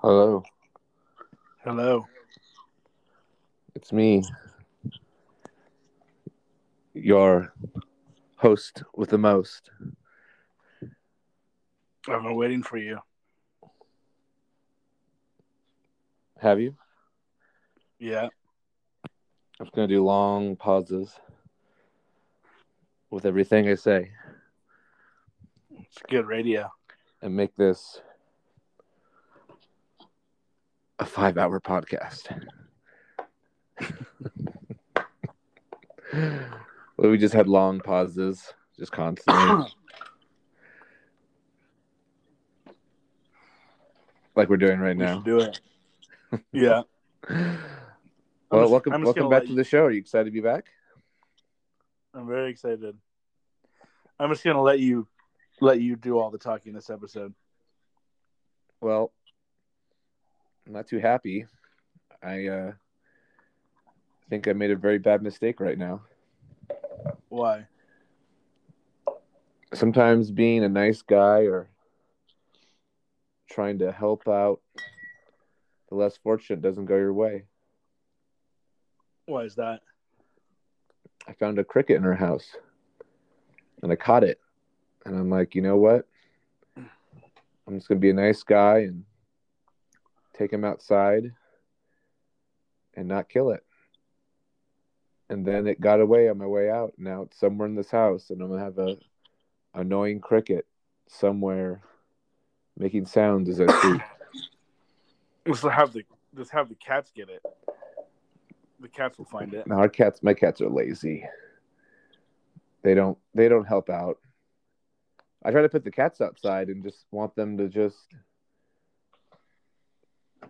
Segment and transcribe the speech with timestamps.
[0.00, 0.42] Hello,
[1.64, 2.06] Hello.
[3.74, 4.22] it's me,
[6.94, 7.52] your
[8.36, 9.70] host with the most.
[12.08, 12.98] I've been waiting for you.
[16.40, 16.76] Have you?
[17.98, 18.28] Yeah.
[19.60, 21.12] I'm gonna do long pauses
[23.10, 24.12] with everything I say
[25.72, 26.70] It's good radio.
[27.22, 28.00] and make this
[30.98, 32.28] a five-hour podcast.
[36.12, 39.66] well, we just had long pauses, just constantly,
[44.34, 45.20] like we're doing right We now.
[45.20, 45.60] do it.
[46.52, 46.82] Yeah.
[48.50, 49.84] Well, just- welcome, welcome back let to you- the show.
[49.84, 50.64] Are you excited to be back?
[52.14, 52.96] I'm very excited.
[54.18, 55.06] I'm just gonna let you
[55.60, 57.34] let you do all the talking this episode.
[58.80, 59.12] Well,
[60.68, 61.46] I'm not too happy.
[62.22, 62.72] I uh,
[64.28, 66.02] think I made a very bad mistake right now.
[67.30, 67.66] Why?
[69.72, 71.70] Sometimes being a nice guy or
[73.50, 74.60] trying to help out
[75.88, 77.44] the less fortunate doesn't go your way.
[79.24, 79.80] Why is that?
[81.26, 82.46] I found a cricket in her house
[83.82, 84.38] and I caught it.
[85.06, 86.06] And I'm like, you know what?
[86.76, 89.04] I'm just going to be a nice guy and
[90.38, 91.32] take him outside
[92.94, 93.64] and not kill it.
[95.28, 96.94] And then it got away on my way out.
[96.96, 98.96] Now it's somewhere in this house and I'm going to have a
[99.74, 100.66] annoying cricket
[101.08, 101.82] somewhere
[102.78, 104.00] making sounds as I sleep.
[105.46, 106.04] Just have the
[106.36, 107.42] just have the cats get it.
[108.80, 109.66] The cats will find it.
[109.66, 111.24] Now our cats, my cats are lazy.
[112.82, 114.18] They don't they don't help out.
[115.42, 117.96] I try to put the cats outside and just want them to just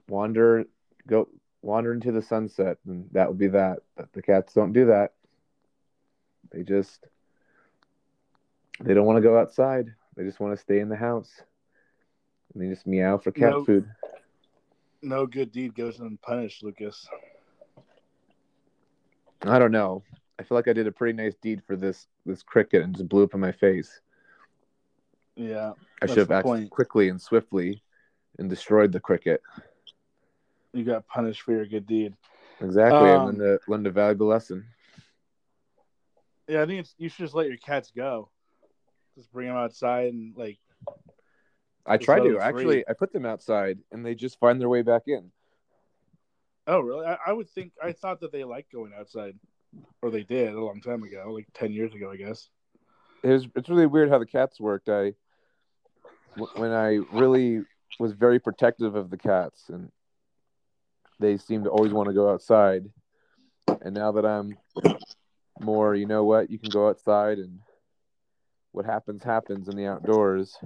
[0.09, 0.65] wander
[1.07, 1.29] go
[1.63, 3.81] wander into the sunset and that would be that.
[3.97, 5.13] But the cats don't do that.
[6.51, 7.07] They just
[8.81, 9.95] they don't want to go outside.
[10.17, 11.31] They just want to stay in the house.
[12.55, 13.65] And they just meow for cat No.
[13.65, 13.89] food.
[15.03, 17.09] No good deed goes unpunished, Lucas.
[19.43, 20.03] I don't know.
[20.39, 23.09] I feel like I did a pretty nice deed for this this cricket and just
[23.09, 24.01] blew up in my face.
[25.37, 25.73] Yeah.
[26.03, 26.71] I should have acted point.
[26.71, 27.83] quickly and swiftly
[28.39, 29.41] and destroyed the cricket.
[30.73, 32.15] You got punished for your good deed.
[32.61, 33.11] Exactly.
[33.11, 34.67] Um, and learned a, learned a valuable lesson.
[36.47, 38.31] Yeah, I think it's, you should just let your cats go.
[39.17, 40.59] Just bring them outside and like
[41.87, 42.39] I try to.
[42.39, 42.85] Actually.
[42.89, 45.31] I put them outside and they just find their way back in.
[46.67, 47.07] Oh, really?
[47.07, 49.35] I, I would think I thought that they liked going outside,
[50.03, 52.49] or they did a long time ago, like ten years ago, I guess.
[53.23, 54.89] It was, it's really weird how the cats worked.
[54.89, 55.15] I
[56.55, 57.63] when I really
[57.99, 59.91] was very protective of the cats and
[61.19, 62.85] they seem to always want to go outside.
[63.81, 64.57] And now that I'm
[65.61, 67.61] more, you know what, you can go outside and
[68.73, 70.57] what happens happens in the outdoors.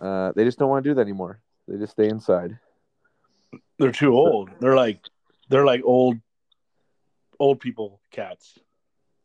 [0.00, 1.40] Uh, they just don't want to do that anymore.
[1.68, 2.58] They just stay inside.
[3.78, 4.50] They're too old.
[4.60, 5.00] They're like,
[5.48, 6.18] they're like old,
[7.38, 8.58] old people cats.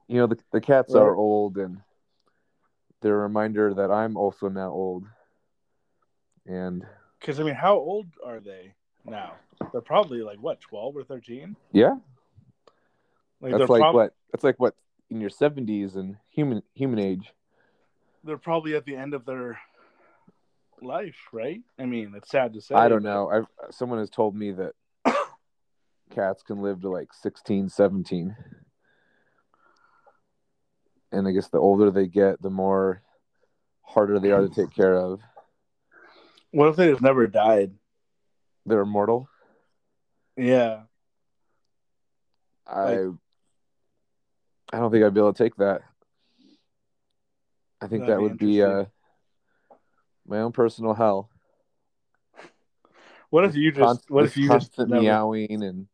[0.08, 1.02] You know, the, the cats Right.
[1.02, 1.82] are old and
[3.02, 5.06] they're a reminder that I'm also now old.
[6.46, 6.86] And
[7.20, 8.74] Because I mean, how old are they
[9.08, 9.34] now?
[9.72, 11.56] They're probably like what, twelve or thirteen?
[11.72, 11.96] yeah,
[13.42, 14.76] Like that's like prob- what that's like what
[15.10, 17.34] in your 70s and human human age.
[18.24, 19.60] They're probably at the end of their
[20.82, 21.62] life, right?
[21.80, 22.76] I mean, it's sad to say.
[22.76, 23.30] I don't know.
[23.30, 24.74] I've someone has told me that
[26.14, 28.36] cats can live to like 16, 17.
[31.12, 33.02] And I guess the older they get, the more
[33.82, 35.22] harder they are to take care of.
[36.52, 37.72] What if they just never died?
[38.68, 39.30] They're immortal.
[40.36, 40.82] Yeah.
[42.68, 43.08] I
[44.74, 45.82] I don't think I'd be able to take that.
[47.82, 48.86] I think That'd be would be uh,
[50.28, 51.30] my own personal hell.
[53.30, 53.82] What if you just?
[53.82, 55.02] Const- what if you just constant never?
[55.02, 55.88] meowing and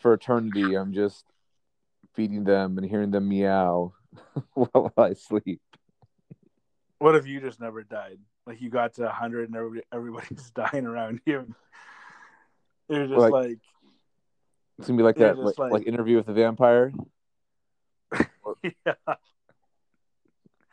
[0.00, 1.24] for eternity I'm just
[2.14, 3.92] feeding them and hearing them meow
[4.54, 5.60] while I sleep.
[6.98, 8.18] What if you just never died?
[8.48, 11.54] Like you got to hundred and everybody, everybody's dying around you.
[12.88, 13.58] You're just Like- like,
[14.78, 15.72] It's gonna be like that, like, like...
[15.72, 16.90] like- interview with the vampire.
[18.62, 18.94] yeah.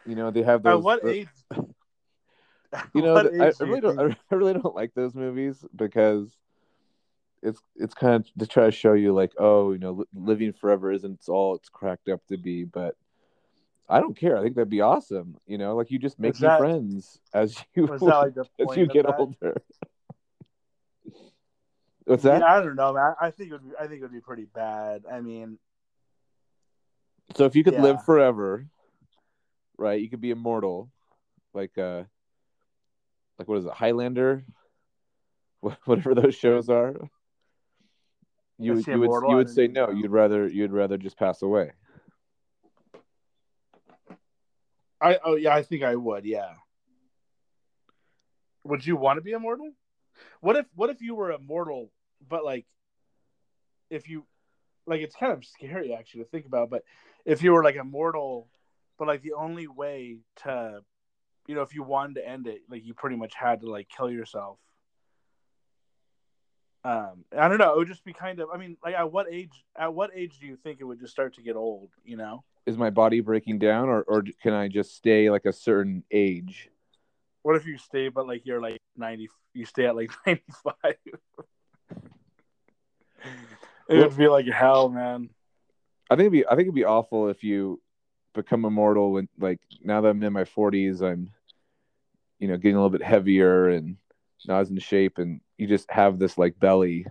[0.06, 0.72] You know, they have those.
[0.74, 1.28] Uh, At what the- age?
[2.94, 4.00] You know, I, I really don't.
[4.32, 6.34] I really don't like those movies because
[7.42, 10.54] it's it's kind of to try to show you like, oh, you know, li- living
[10.54, 12.64] forever isn't all it's cracked up to be.
[12.64, 12.96] But
[13.88, 14.38] I don't care.
[14.38, 15.38] I think that'd be awesome.
[15.46, 19.06] You know, like you just make Is new friends as you like as you get
[19.06, 19.16] that?
[19.20, 19.62] older.
[22.06, 22.42] What's that?
[22.42, 23.14] Yeah, I don't know, man.
[23.20, 23.64] I think it would.
[23.64, 25.04] Be, I think it would be pretty bad.
[25.12, 25.58] I mean,
[27.36, 27.82] So if you could Yeah.
[27.82, 28.68] live forever,
[29.78, 30.00] right?
[30.00, 30.92] You could be immortal,
[31.54, 32.04] like uh,
[33.38, 34.46] like what is it, Highlander,
[35.60, 36.96] whatever those shows are.
[38.58, 39.90] You would you would you would say no.
[39.90, 41.72] You'd rather you'd rather just pass away.
[45.06, 46.26] I oh yeah, I think I would.
[46.26, 46.54] Yeah.
[48.64, 49.72] Would you want to be immortal?
[50.42, 51.92] What if What if you were immortal,
[52.28, 52.66] but like,
[53.92, 54.26] if you,
[54.88, 56.72] like, it's kind of scary actually to think about.
[56.72, 56.84] But
[57.24, 58.48] if you were like immortal,
[58.98, 60.82] but like the only way to,
[61.46, 63.88] you know, if you wanted to end it, like you pretty much had to like
[63.96, 64.58] kill yourself.
[66.84, 67.74] Um, I don't know.
[67.74, 68.50] It would just be kind of.
[68.52, 69.64] I mean, like, at what age?
[69.76, 71.92] At what age do you think it would just start to get old?
[72.04, 72.44] You know.
[72.66, 76.70] Is my body breaking down, or or can I just stay like a certain age?
[77.44, 79.30] What if you stay, but like you're like ninety?
[79.54, 80.96] You stay at like ninety five.
[83.90, 85.30] it would be like hell, man.
[86.10, 87.82] I think it'd be I think it'd be awful if you
[88.34, 91.32] become immortal when like now that I'm in my forties, I'm
[92.40, 93.98] you know getting a little bit heavier and
[94.48, 97.06] not as in shape, and you just have this like belly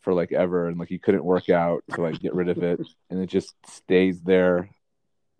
[0.00, 2.80] for like ever, and like you couldn't work out to like get rid of it,
[3.08, 4.68] and it just stays there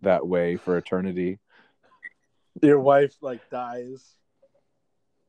[0.01, 1.39] that way for eternity.
[2.61, 4.15] Your wife like dies,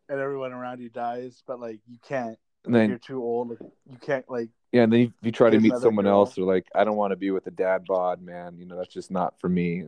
[0.09, 2.39] and everyone around you dies, but like you can't.
[2.65, 3.51] And you're too old.
[3.51, 3.59] Like,
[3.91, 4.49] you can't like.
[4.71, 6.21] yeah, and then you, you try to meet someone girl.
[6.21, 8.57] else, or like I don't want to be with a dad bod, man.
[8.59, 9.85] You know that's just not for me.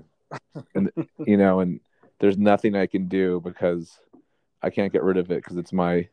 [0.75, 0.91] and
[1.27, 1.81] you know, and
[2.19, 3.99] there's nothing I can do because
[4.63, 6.09] I can't get rid of it because it's my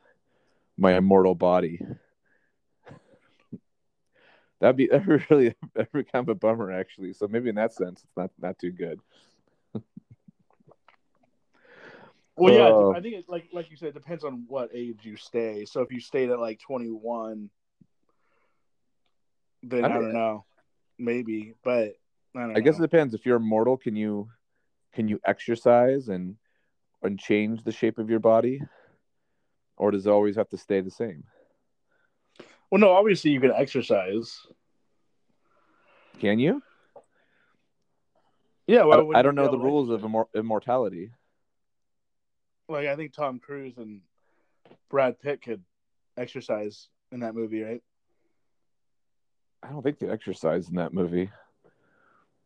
[0.78, 1.80] my immortal body.
[4.62, 7.12] That'd be that'd really be kind of a bummer actually.
[7.14, 9.00] So maybe in that sense, it's not not too good.
[12.38, 12.94] Well, yeah, Oh.
[12.96, 15.66] I think it, like like you said, it depends on what age you stay.
[15.66, 17.50] So if you stayed at like twenty one,
[19.62, 20.46] then I I don't- know,
[20.98, 21.54] maybe.
[21.64, 21.98] But
[22.36, 22.58] I don't.
[22.58, 23.14] I guess it depends.
[23.14, 24.30] If you're immortal, can you
[24.94, 26.38] can you exercise and
[27.04, 28.62] and change the shape of your body,
[29.78, 31.26] or does it always have to stay the same?
[32.72, 34.40] Well, no, obviously you can exercise.
[36.20, 36.62] Can you?
[38.68, 41.12] Yeah, I, don't- I don't know the to rules of immor- immortality.
[42.70, 44.02] like I think Tom Cruise and
[44.90, 45.62] Brad Pitt could
[46.18, 47.84] exercise in that movie, right?
[49.64, 51.30] I don't think they exercise in that movie.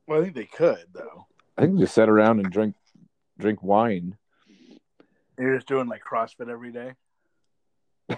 [0.07, 1.27] Well, I think they could though.
[1.57, 2.75] I think they just sit around and drink
[3.37, 4.17] drink wine.
[5.37, 6.93] You're just doing like CrossFit every day.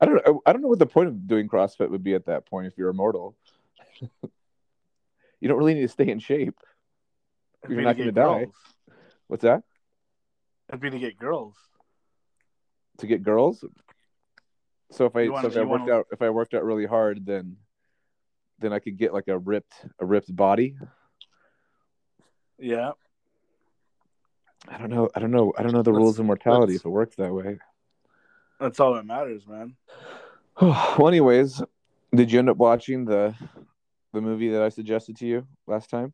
[0.00, 0.42] I don't know.
[0.46, 2.76] I don't know what the point of doing CrossFit would be at that point if
[2.78, 3.36] you're immortal.
[4.00, 6.58] you don't really need to stay in shape.
[7.64, 8.46] It'd You're not to gonna die.
[9.26, 9.62] What's that?
[10.68, 11.54] It'd be to get girls.
[12.98, 13.64] To get girls?
[14.92, 16.86] So if I wanna- so if I worked wanna- out if I worked out really
[16.86, 17.56] hard, then
[18.58, 20.76] then I could get like a ripped a ripped body.
[22.58, 22.92] Yeah.
[24.68, 25.08] I don't know.
[25.14, 25.52] I don't know.
[25.56, 27.58] I don't know the Let's- rules of mortality if it works that way.
[28.60, 29.74] That's all that matters, man.
[30.60, 31.62] well, anyways,
[32.14, 33.34] did you end up watching the
[34.12, 36.12] the movie that I suggested to you last time?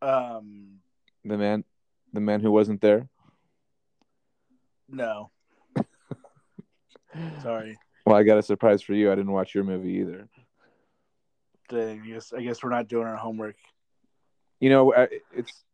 [0.00, 0.78] Um,
[1.24, 1.64] The man,
[2.12, 3.08] the man who wasn't there.
[4.88, 5.30] no.
[7.42, 7.76] Sorry.
[8.06, 9.10] Well, I got a surprise for you.
[9.10, 10.28] I didn't watch your movie either.
[11.68, 13.56] Dang, I guess I guess we're not doing our homework.
[14.60, 15.64] You know, I, it's.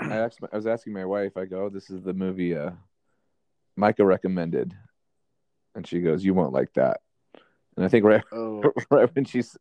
[0.00, 0.40] I asked.
[0.40, 1.36] My, I was asking my wife.
[1.36, 2.70] I go, oh, "This is the movie uh,
[3.76, 4.74] Micah recommended,"
[5.74, 7.00] and she goes, "You won't like that."
[7.76, 9.56] And I think right, Oh, right when she's,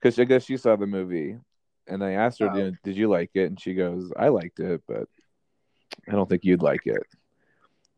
[0.00, 1.38] because I guess she saw the movie,
[1.86, 2.56] and I asked her, Oh.
[2.56, 5.08] you "Did you like it?" And she goes, "I liked it, but
[6.08, 7.02] I don't think you'd like it."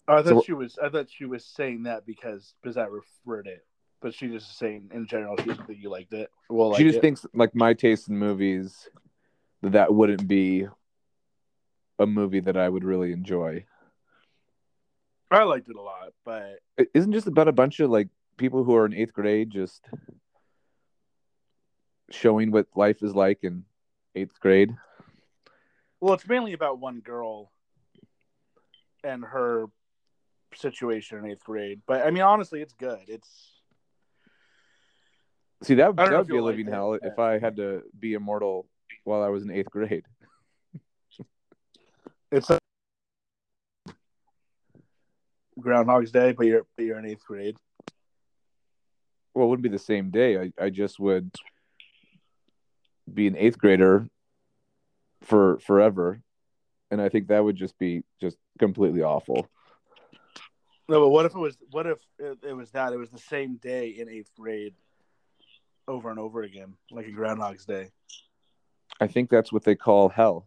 [0.06, 0.78] Oh, I thought So- she was.
[0.78, 3.64] I thought she was saying that because because I referred it,
[4.02, 6.30] but she just saying in general she think you liked it.
[6.50, 7.00] Well, like she just it.
[7.00, 8.88] thinks like my taste in movies
[9.62, 10.68] that that wouldn't be
[11.99, 13.64] a movie that I would really enjoy.
[15.31, 18.62] I liked it a lot, but It isn't just about a bunch of like people
[18.64, 19.85] who are in eighth grade just
[22.11, 23.64] showing what life is like in
[24.14, 24.71] eighth grade.
[26.00, 27.50] well, it's mainly about one girl
[29.02, 29.66] and her
[30.54, 31.81] situation in eighth grade.
[31.87, 33.00] But I mean, honestly, it's good.
[33.09, 33.50] It's
[35.62, 37.83] See that that would be a you'll like living hell but- if I had to
[37.99, 38.66] be immortal
[39.04, 40.04] while I was in eighth grade.
[42.31, 42.59] it's a
[45.59, 47.57] Groundhog's Day, but you're but you're in eighth grade.
[49.35, 50.39] Well, it wouldn't be the same day.
[50.39, 51.35] I, I just would
[53.13, 54.09] be an eighth grader
[55.23, 56.21] for forever.
[56.91, 59.49] And I think that would just be just completely awful.
[60.89, 61.57] No, but what if it was?
[61.71, 62.93] What if it, was that?
[62.93, 64.75] It was the same day in eighth grade,
[65.89, 67.91] over and over again, like in Groundhog's Day.
[69.01, 70.47] I think that's what they call hell.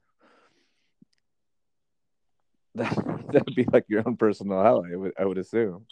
[3.28, 4.84] That that'd be like your own personal hell.
[4.92, 5.86] I would I would assume.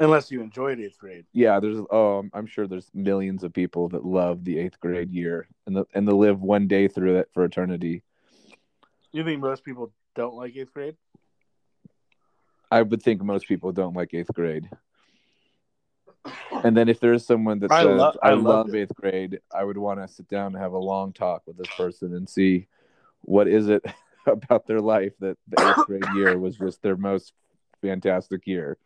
[0.00, 1.24] Unless you enjoyed eighth grade.
[1.32, 5.46] Yeah, there's oh, I'm- sure there's millions of people that love the eighth grade year
[5.66, 8.02] and the and they live one day through it for eternity.
[9.12, 10.96] You think most people don't like eighth grade?
[12.70, 14.68] I would think most people don't like eighth grade.
[16.64, 19.40] And then if there's someone that I says lo- I, I love it." eighth grade,
[19.54, 22.28] I would want to sit down and have a long talk with this person and
[22.28, 22.66] see
[23.20, 23.84] what is it
[24.26, 27.32] about their life that the eighth grade year was just their most
[27.82, 28.78] fantastic year.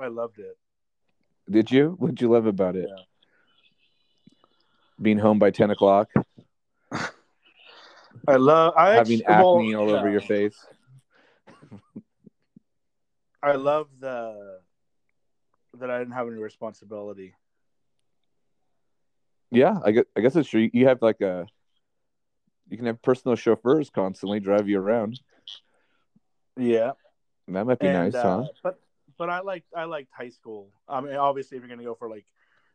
[0.00, 0.56] I loved it.
[1.50, 1.96] Did you?
[1.98, 2.88] What did you love about it?
[2.88, 3.02] Yeah.
[5.00, 6.08] Being home by ten o'clock,
[6.92, 8.74] I love.
[8.76, 10.12] I having actually- well, acne all over yeah.
[10.12, 10.58] your face.
[13.42, 14.58] I love the
[15.78, 17.34] that I didn't have any responsibility.
[19.50, 20.68] Yeah, I guess I guess it's true.
[20.72, 21.46] You have like a
[22.68, 25.20] you can have personal chauffeurs constantly drive you around.
[26.56, 26.92] Yeah,
[27.48, 28.48] That might be and, nice, uh, huh?
[28.62, 28.80] But
[29.16, 30.70] but I liked I liked high school.
[30.88, 32.26] I mean, obviously, if you're gonna go for like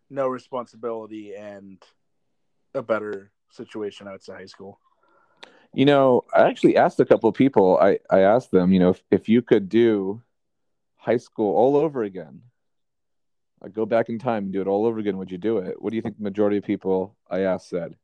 [0.10, 1.82] no responsibility and
[2.74, 4.80] a better situation, I would say high school.
[5.74, 7.78] You know, I actually asked a couple of people.
[7.78, 10.22] I I asked them, you know, if, if you could do
[10.96, 12.42] high school all over again,
[13.62, 15.82] like go back in time and do it all over again, would you do it?
[15.82, 17.96] What do you think the majority of people I asked said?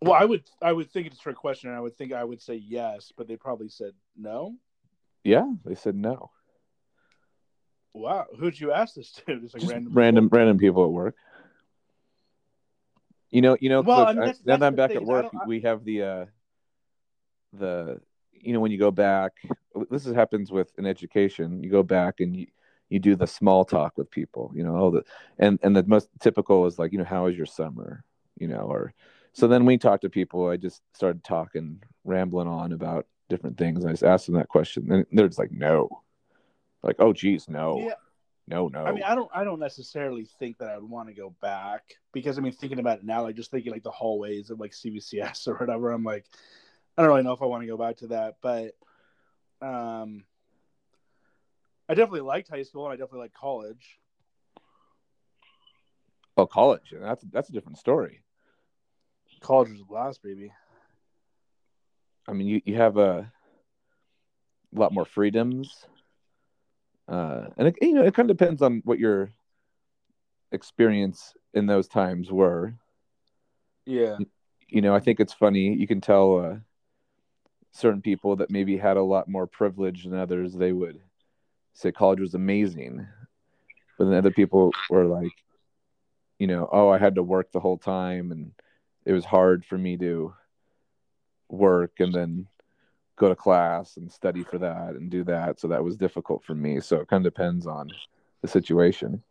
[0.00, 2.22] Well, I would I would think it's a trick question, and I would think I
[2.24, 4.54] would say yes, but they probably said no.
[5.24, 6.30] Yeah, they said no.
[7.94, 9.40] Wow, who'd you ask this to?
[9.40, 10.38] Just like Just random random people?
[10.38, 11.16] random people at work.
[13.30, 13.80] You know, you know.
[13.80, 15.46] Well, Coach, I mean, I- that's- now that's that I'm back thing at work, I-
[15.46, 16.26] we have the uh,
[17.52, 18.00] the
[18.32, 19.32] you know when you go back.
[19.90, 21.62] This is, happens with an education.
[21.62, 22.46] You go back and you
[22.88, 24.52] you do the small talk with people.
[24.54, 25.02] You know, oh, the
[25.38, 28.04] and and the most typical is like you know how was your summer?
[28.38, 28.94] You know, or
[29.38, 30.48] so then we talked to people.
[30.48, 33.84] I just started talking, rambling on about different things.
[33.84, 36.02] I just asked them that question, and they're just like, no,
[36.82, 37.94] like oh geez, no, Yeah.
[38.48, 38.84] no, no.
[38.84, 41.82] I mean, I don't, I don't necessarily think that I would want to go back
[42.12, 44.72] because I mean, thinking about it now, like just thinking like the hallways of like
[44.72, 46.24] CBCS or whatever, I'm like,
[46.96, 48.74] I don't really know if I want to go back to that, but
[49.62, 50.24] um,
[51.88, 54.00] I definitely liked high school and I definitely liked college.
[56.36, 56.92] oh, college.
[56.92, 58.22] That's that's a different story.
[59.40, 60.52] College was a blast, baby.
[62.26, 63.32] I mean, you, you have a
[64.72, 65.86] lot more freedoms,
[67.08, 69.30] uh, and it, you know it kind of depends on what your
[70.52, 72.74] experience in those times were.
[73.86, 74.18] Yeah,
[74.68, 75.74] You know, I think it's funny.
[75.74, 76.56] You can tell uh,
[77.72, 80.52] certain people that maybe had a lot more privilege than others.
[80.52, 81.00] They would
[81.72, 83.06] say college was amazing,
[83.98, 85.32] but then other people were like,
[86.38, 88.52] you know, oh, I had to work the whole time, and
[89.08, 90.34] it was hard for me to
[91.48, 92.46] work and then
[93.16, 95.58] go to class and study for that and do that.
[95.58, 96.78] So that was difficult for me.
[96.80, 97.90] So it kind of depends on
[98.42, 99.22] the situation.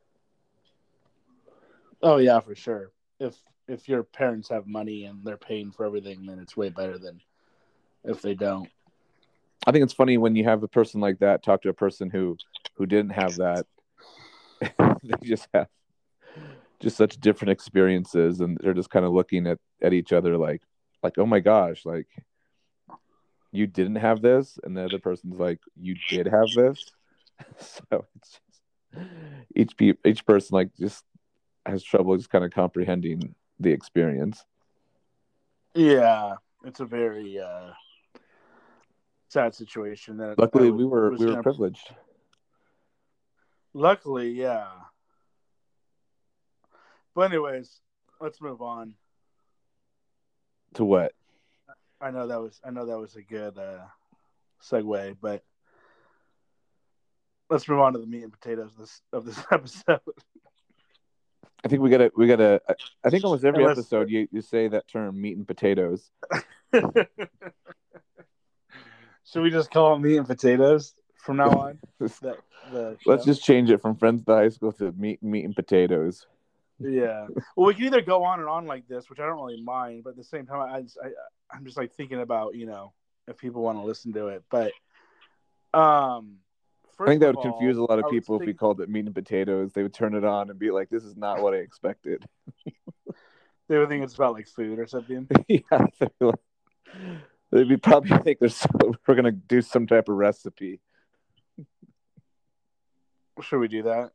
[2.02, 2.92] oh yeah, for sure.
[3.20, 3.36] If
[3.68, 7.22] if your parents have money and they're paying for everything, then it's way better than
[8.04, 8.70] if they don't.
[9.68, 12.10] I think it's funny when you have a person like that talk to a person
[12.10, 12.36] who
[12.78, 13.68] who didn't have that.
[15.04, 15.68] they just have
[16.80, 20.62] just such different experiences, and they're just kind of looking at at each other like
[21.04, 22.08] like oh my gosh, like
[23.52, 26.86] you didn't have this, and the other person's like you did have this.
[27.60, 29.08] so it's just
[29.56, 31.04] each pe- each person like just
[31.66, 34.46] has trouble just kind of comprehending the experience.
[35.74, 37.72] Yeah, it's a very uh,
[39.30, 40.18] sad situation.
[40.18, 41.94] That Luckily, that we were we were privileged.
[43.74, 44.68] Luckily, yeah.
[47.18, 47.82] But anyways,
[48.22, 48.94] let's move on.
[50.76, 51.14] To what?
[52.00, 53.80] I know that was I know that was a good uh,
[54.64, 55.44] segue, but
[57.50, 60.00] let's move on to the meat and potatoes of this of this episode.
[61.66, 62.62] I think we gotta we gotta.
[63.04, 66.12] I- think almost every Unless- episode you, you say that term meat and potatoes.
[66.72, 67.08] Should
[69.42, 71.80] we just call them meat and potatoes from now on?
[72.22, 72.38] The,
[72.72, 76.28] the Let's just change it from friends to high school to meat meat and potatoes.
[76.80, 77.28] Yeah.
[77.56, 80.04] Well, we can either go on and on like this, which I don't really mind,
[80.04, 81.10] but at the same time, I, just, I
[81.56, 82.94] I'm just like thinking about you know
[83.28, 84.72] if people want to listen to it, but
[85.74, 86.38] um,
[87.00, 89.06] I think that would of confuse a lot of people if we called it meat
[89.06, 89.74] and potatoes.
[89.74, 92.26] They would turn it on and be like, "This is not what I expected."
[93.68, 95.28] They would think it's about like food or something.
[95.48, 96.40] yeah, they're like,
[97.52, 98.66] They probably think there's
[99.06, 100.80] we're gonna do some type of recipe.
[103.42, 104.12] Should we do that?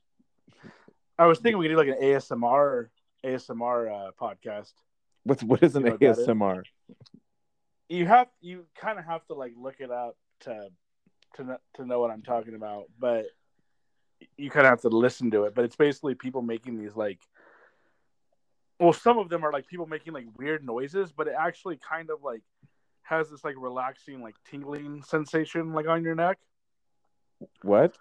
[1.18, 2.88] I was thinking we could do like an ASMR
[3.24, 4.72] ASMR uh, podcast.
[5.24, 6.26] What's what is an You know what that is?
[6.26, 6.62] ASMR?
[7.88, 10.68] You have you kind of have to like look it up to
[11.36, 13.26] to to know what I'm talking about, but
[14.36, 15.54] you kind of have to listen to it.
[15.54, 17.18] But it's basically people making these like,
[18.80, 22.10] well, some of them are like people making like weird noises, but it actually kind
[22.10, 22.42] of like
[23.02, 26.38] has this like relaxing like tingling sensation like on your neck.
[27.62, 27.96] What?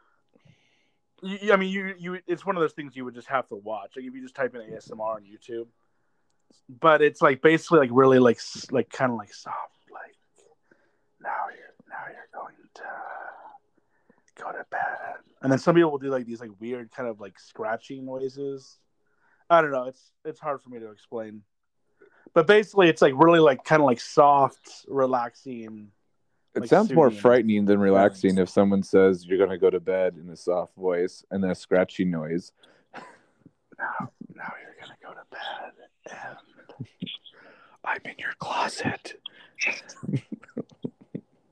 [1.24, 3.92] I mean, you you it's one of those things you would just have to watch.
[3.96, 5.68] Like if you just type in ASMR on YouTube,
[6.68, 8.40] but it's like basically like really like
[8.72, 9.58] like kind of like soft,
[9.92, 10.16] like
[11.22, 16.10] now you're now you're going to go to bed, and then some people will do
[16.10, 18.80] like these like weird kind of like scratching noises.
[19.50, 19.84] I don't know.
[19.84, 21.44] It's it's hard for me to explain,
[22.34, 25.90] but basically it's like really like kind of like soft, relaxing.
[26.54, 30.18] It Like sounds more frightening than relaxing if someone says you're gonna go to bed
[30.22, 32.52] in a soft voice and then a scratchy noise.
[33.80, 35.72] Now now you're gonna go to bed,
[36.10, 36.88] and
[37.86, 39.16] I'm in your closet.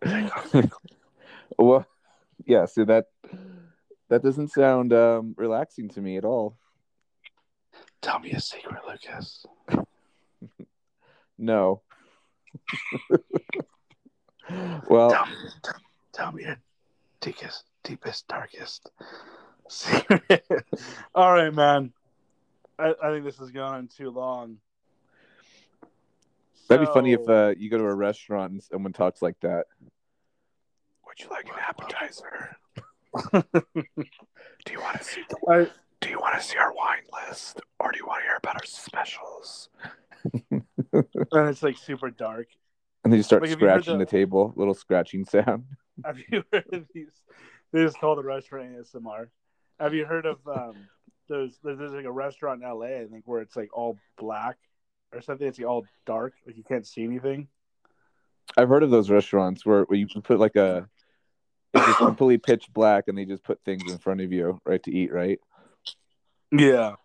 [1.58, 1.86] well,
[2.46, 2.65] yeah.
[2.65, 3.06] See that
[4.10, 6.58] that doesn't sound um, relaxing to me at all.
[8.01, 9.46] tell me a secret, Lucas.
[11.41, 11.84] No.
[14.89, 15.75] well, tell, me, tell,
[16.13, 16.58] tell me your
[17.22, 18.89] deepest, deepest, darkest
[19.68, 20.44] secret.
[21.15, 21.94] All right, man.
[22.77, 24.58] I, I think this has gone on too long.
[26.68, 29.65] that'd be funny if uh, you go to a restaurant and someone talks like that.
[31.06, 32.58] Would you like an appetizer?
[34.65, 35.68] Do you want to see the I,
[36.00, 38.56] Do you want to see our wine list, or do you want to hear about
[38.56, 39.70] our specials?
[40.51, 42.48] and it's like super dark.
[43.03, 45.65] And then you start Like, have you heard scratching the- the table, little scratching sound.
[46.06, 47.12] Have you heard of these?
[47.74, 49.27] They just call the restaurant ASMR.
[49.81, 50.88] Have you heard of um
[51.27, 51.59] those?
[51.62, 54.57] There's, there's like a restaurant in LA, I think, where it's like all black
[55.14, 55.46] or something.
[55.48, 57.48] It's like all dark, like you can't see anything.
[58.57, 60.90] I've heard of those restaurants where, where you can put like a
[61.74, 64.81] it's just completely pitch black, and they just put things in front of you, right,
[64.83, 65.40] to eat, right?
[66.51, 66.96] Yeah.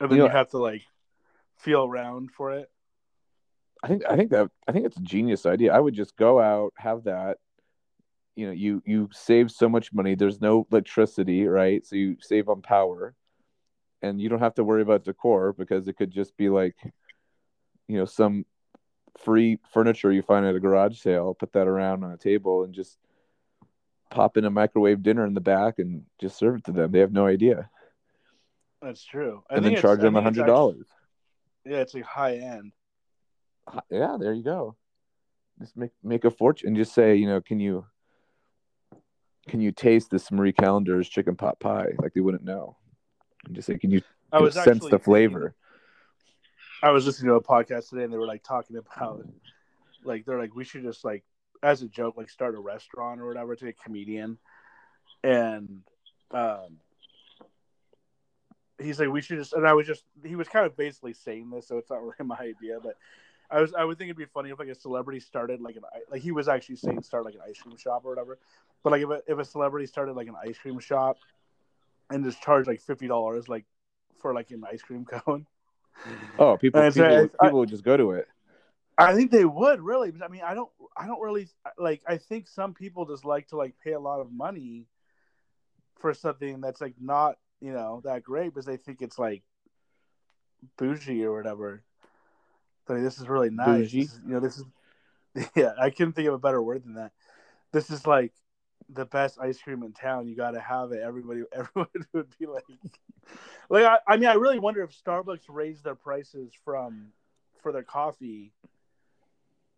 [0.00, 0.82] And then You you, have to like
[1.58, 2.70] feel around for it.
[3.82, 5.72] I think I think that I think it's a genius idea.
[5.72, 7.38] I would just go out, have that.
[8.36, 10.14] You know, you you save so much money.
[10.14, 11.84] There's no electricity, right?
[11.86, 13.14] So you save on power,
[14.02, 16.76] and you don't have to worry about decor because it could just be like,
[17.88, 18.44] you know, some
[19.18, 21.34] free furniture you find at a garage sale.
[21.34, 22.98] Put that around on a table and just
[24.10, 26.92] pop in a microwave dinner in the back and just serve it to them.
[26.92, 27.70] They have no idea,
[28.82, 29.42] That's true.
[29.50, 30.86] I and think then charge them a hundred dollars.
[31.64, 32.72] Yeah, it's like high end.
[33.90, 34.76] Yeah there you go.
[35.58, 37.84] Just make make a fortune just say you know can you
[39.48, 41.88] can you taste this marie callender's chicken pot pie?
[41.98, 42.76] Like they wouldn't know.
[43.46, 44.02] And just say can you,
[44.32, 45.54] I was sense the flavor?
[46.82, 49.26] I was listening to a podcast today and they were like talking about
[50.04, 51.24] like they're like we should just like
[51.62, 54.38] as a joke like start a restaurant or whatever to a comedian.
[55.22, 55.82] And
[56.30, 56.78] um
[58.78, 61.50] he's like we should just and I was just he was kind of basically saying
[61.50, 62.96] this so it's not really my idea but
[63.50, 65.82] I was I would think it'd be funny if like a celebrity started like an
[66.10, 68.38] like he was actually saying start like an ice cream shop or whatever
[68.82, 71.16] but like if a, if a celebrity started like an ice cream shop
[72.10, 73.64] and just charged like fifty dollars like
[74.20, 75.46] for like an ice cream cone
[76.38, 78.28] oh people people, I- people would just go to it
[79.00, 80.12] I think they would really.
[80.22, 80.68] I mean, I don't.
[80.94, 82.02] I don't really like.
[82.06, 84.88] I think some people just like to like pay a lot of money
[85.98, 89.42] for something that's like not you know that great because they think it's like
[90.76, 91.82] bougie or whatever.
[92.90, 93.94] Like this is really nice.
[93.94, 94.64] Is- you know, this is.
[95.54, 97.12] Yeah, I couldn't think of a better word than that.
[97.72, 98.32] This is like
[98.88, 100.26] the best ice cream in town.
[100.26, 101.02] You got to have it.
[101.04, 102.64] Everybody, everyone would be like,
[103.68, 107.12] like I, I mean, I really wonder if Starbucks raised their prices from
[107.62, 108.52] for their coffee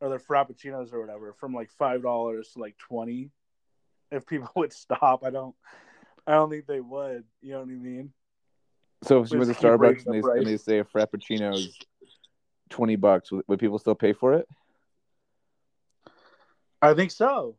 [0.01, 3.31] or their frappuccinos or whatever from like five dollars to like twenty.
[4.11, 5.55] If people would stop, I don't,
[6.27, 7.25] I don't think they would.
[7.43, 8.13] You know what I mean?
[9.05, 11.77] so if you went to starbucks and the they, and they say a frappuccino is
[12.73, 14.49] 20 bucks would, would people still pay for it
[16.81, 17.57] I think so.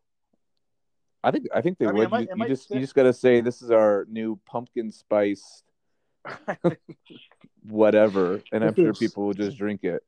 [1.24, 2.82] i think i think they I would might- you, it you might just fit- you
[2.82, 5.64] just got to say this is our new pumpkin spice
[7.64, 10.04] whatever and i'm sure people will just drink it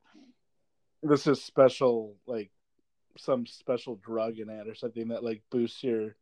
[1.02, 2.50] this is special, like
[3.16, 6.16] some special drug in it or something that like boosts your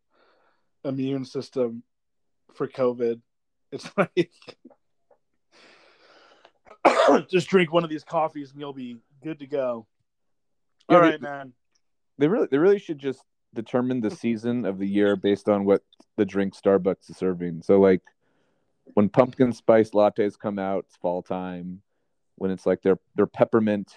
[0.84, 1.82] immune system
[2.54, 3.20] for COVID.
[3.72, 4.30] It's like
[7.30, 9.86] just drink one of these coffees and you'll be good to go.
[10.88, 11.52] Yeah, All right, man.
[12.18, 13.22] They really they really should just
[13.54, 15.82] determine the season of the year based on what
[16.16, 17.62] the drink Starbucks is serving.
[17.62, 18.02] So like
[18.94, 21.80] when pumpkin spice lattes come out, it's fall time.
[22.36, 23.92] When it's like their their peppermint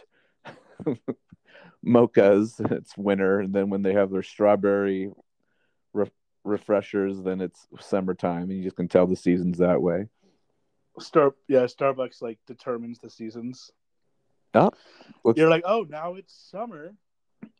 [1.85, 3.39] mochas, it's winter.
[3.39, 5.11] And then when they have their strawberry
[5.93, 6.11] re-
[6.43, 10.07] refreshers, then it's summertime, and you just can tell the seasons that way.
[10.99, 13.71] Star yeah, Starbucks like determines the seasons.
[14.53, 14.71] Oh,
[15.23, 16.93] looks, You're like, oh, now it's summer.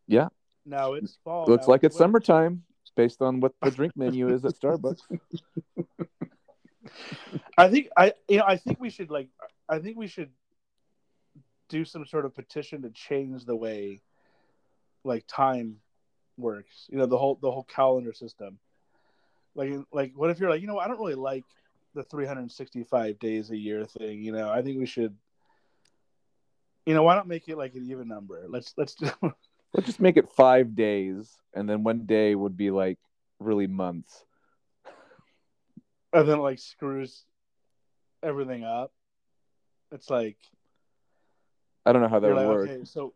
[0.08, 0.30] Yeah.
[0.66, 1.46] Now it's fall.
[1.48, 2.04] looks now like it's winter.
[2.04, 2.64] summertime
[2.96, 5.02] based on what the drink menu is at Starbucks.
[7.58, 9.30] I think I you know I think we should like
[9.70, 10.32] I think we should
[11.70, 14.02] do some sort of petition to change the way
[15.04, 15.78] like time
[16.38, 16.88] works.
[16.90, 18.60] You know the whole the whole calendar system.
[19.56, 21.44] Like like what if you're like you know I don't really like
[21.98, 24.22] the 365 days a year thing.
[24.22, 25.16] You know I think we should.
[26.86, 28.46] You know why not make it like an even number?
[28.48, 29.12] Let's let's do.
[29.74, 32.98] Let's just make it five days, and then one day would be like
[33.38, 34.24] really months.
[36.14, 37.26] and then like screws
[38.24, 38.94] everything up.
[39.92, 40.38] It's like
[41.86, 42.70] I don't know how that would like, work.
[42.70, 43.14] okay, so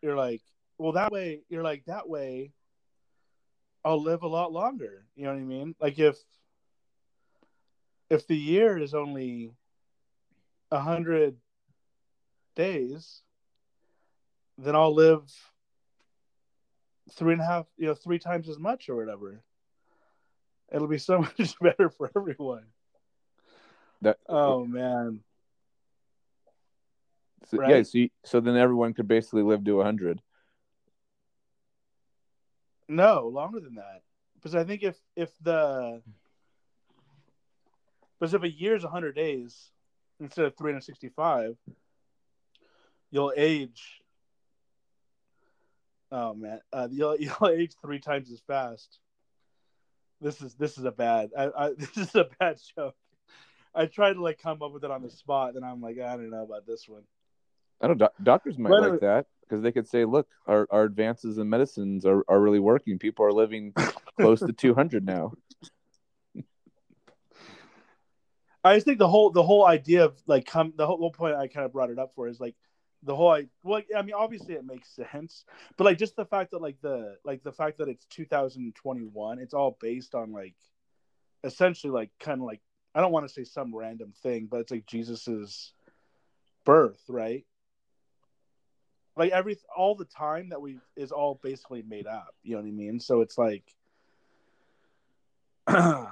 [0.00, 0.40] you're like,
[0.78, 2.52] well, that way, you're like, that way,
[3.84, 5.04] I'll live a lot longer.
[5.14, 5.74] You know what I mean?
[5.80, 6.16] Like if
[8.12, 9.54] if the year is only
[10.70, 11.36] a hundred
[12.54, 13.22] days,
[14.58, 15.22] then I'll live
[17.12, 19.42] three and a half, you know, three times as much or whatever.
[20.70, 22.66] It'll be so much better for everyone.
[24.02, 25.20] That Oh man.
[27.46, 27.70] so, right?
[27.70, 27.82] yeah.
[27.82, 30.20] So you, so then everyone could basically live to hundred.
[32.88, 34.02] No, longer than that.
[34.34, 36.02] Because I think if if the
[38.22, 39.72] because if a year year's hundred days
[40.20, 41.56] instead of three hundred sixty five,
[43.10, 44.00] you'll age.
[46.12, 49.00] Oh man, uh, you'll you'll age three times as fast.
[50.20, 51.30] This is this is a bad.
[51.36, 52.94] I, I this is a bad joke.
[53.74, 56.14] I tried to like come up with it on the spot, and I'm like, I
[56.14, 57.02] don't know about this one.
[57.80, 57.98] I don't.
[57.98, 61.50] Doc- doctors might a like that because they could say, "Look, our, our advances in
[61.50, 63.00] medicines are, are really working.
[63.00, 63.74] People are living
[64.20, 65.32] close to two hundred now."
[68.64, 71.34] I just think the whole the whole idea of like come the whole, whole point
[71.34, 72.54] I kind of brought it up for is like
[73.02, 75.44] the whole I well I mean obviously it makes sense
[75.76, 79.54] but like just the fact that like the like the fact that it's 2021 it's
[79.54, 80.54] all based on like
[81.42, 82.60] essentially like kind of like
[82.94, 85.72] I don't want to say some random thing but it's like Jesus's
[86.64, 87.44] birth right?
[89.16, 92.68] Like every all the time that we is all basically made up you know what
[92.68, 93.00] I mean?
[93.00, 93.64] So it's like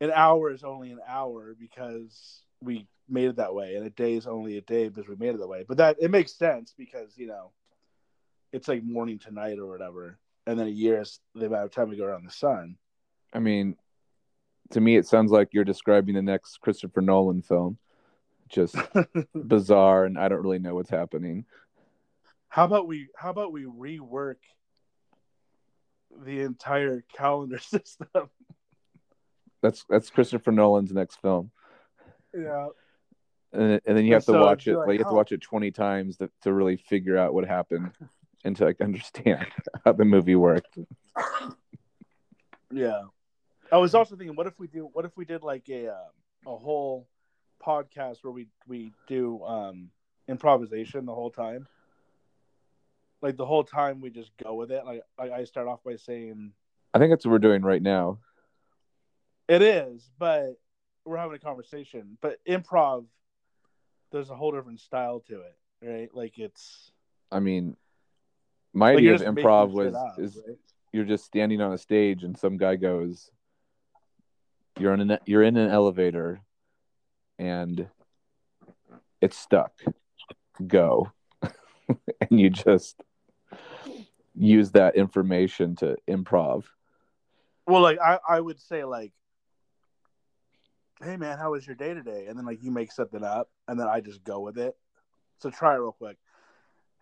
[0.00, 4.14] an hour is only an hour because we made it that way, and a day
[4.14, 5.64] is only a day because we made it that way.
[5.66, 7.52] But that it makes sense because you know
[8.52, 11.70] it's like morning to night or whatever, and then a year is the amount of
[11.70, 12.76] time we go around the sun.
[13.32, 13.76] I mean,
[14.70, 17.78] to me, it sounds like you're describing the next Christopher Nolan film.
[18.48, 18.76] Just
[19.34, 21.44] bizarre, and I don't really know what's happening.
[22.48, 23.08] how about we?
[23.16, 24.36] How about we rework
[26.24, 28.30] the entire calendar system?
[29.66, 31.50] That's that's Christopher Nolan's next film,
[32.32, 32.68] yeah,
[33.52, 34.76] and, and then you have to watch it.
[34.76, 37.44] like, Like you have to watch it twenty times to, to really figure out what
[37.44, 37.90] happened
[38.44, 39.44] and to like understand
[39.84, 40.78] how the movie worked.
[42.70, 43.02] yeah.
[43.72, 44.88] I was also thinking, what if we do?
[44.92, 45.96] What if we did like a um,
[46.46, 47.08] a whole
[47.64, 49.90] podcast where we we do um
[50.28, 51.66] improvisation the whole time?
[53.20, 54.84] Like the whole time we just go with it.
[54.84, 56.52] Like I, I start off by saying
[56.94, 58.20] I think that's what we're doing right now.
[59.48, 60.58] It is, but
[61.04, 62.18] we're having a conversation.
[62.20, 63.06] But improv,
[64.12, 66.08] there's a whole different style to it, right?
[66.12, 66.90] Like it's
[67.30, 67.76] I mean,
[68.72, 70.56] my like idea of improv was up, is right?
[70.92, 73.30] you're just standing on a stage and some guy goes,
[74.78, 76.40] "You're in an you're in an elevator,
[77.38, 77.88] and
[79.20, 79.72] it's stuck.
[80.66, 83.02] Go," and you just
[84.34, 86.64] use that information to improv.
[87.66, 89.12] Well, like I, I would say like,
[91.02, 93.78] "Hey man, how was your day today?" And then like you make something up, and
[93.78, 94.76] then I just go with it.
[95.38, 96.16] So try it real quick.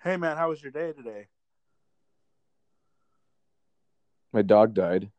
[0.02, 1.28] Hey man, how was your day today?
[4.32, 5.10] My dog died.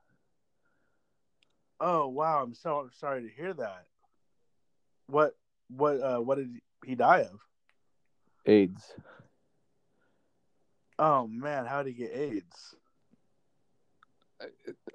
[1.80, 3.86] Oh wow, I'm so sorry to hear that.
[5.08, 5.36] What
[5.70, 7.40] what uh what did he die of?
[8.46, 8.94] AIDS.
[11.00, 12.76] Oh man, how did he get AIDS?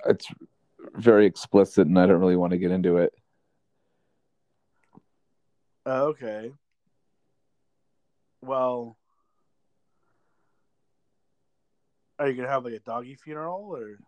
[0.07, 0.27] It's
[0.95, 3.13] very explicit, and I don't really want to get into it.
[5.87, 6.53] Oh, okay.
[8.43, 8.97] Well,
[12.21, 13.99] Are you gonna have like a doggy funeral or?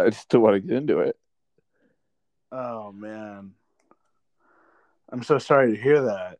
[0.00, 1.16] I still want to get into it.
[2.50, 3.52] Oh man,
[5.10, 6.38] I'm so sorry to hear that.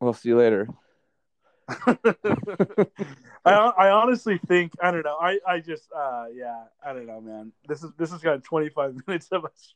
[0.00, 0.68] We'll see you later.
[3.44, 5.16] I I honestly think I don't know.
[5.20, 7.52] I I just uh yeah I don't know, man.
[7.66, 9.74] This is this has got 25 minutes of us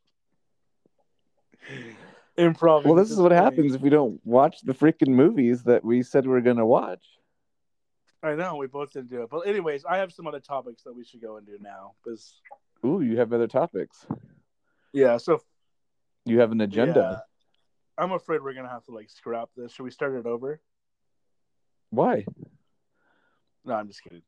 [2.38, 2.84] improv.
[2.84, 6.26] Well, this is what happens if we don't watch the freaking movies that we said
[6.26, 7.04] we are gonna watch.
[8.22, 10.92] I know we both didn't do it, but anyways, I have some other topics that
[10.94, 12.40] we should go into now because.
[12.84, 14.06] Ooh, you have other topics.
[14.92, 15.42] Yeah, so
[16.24, 17.24] you have an agenda.
[17.98, 19.72] Yeah, I'm afraid we're gonna have to like scrap this.
[19.72, 20.60] Should we start it over?
[21.90, 22.24] Why?
[23.64, 24.22] No, I'm just kidding.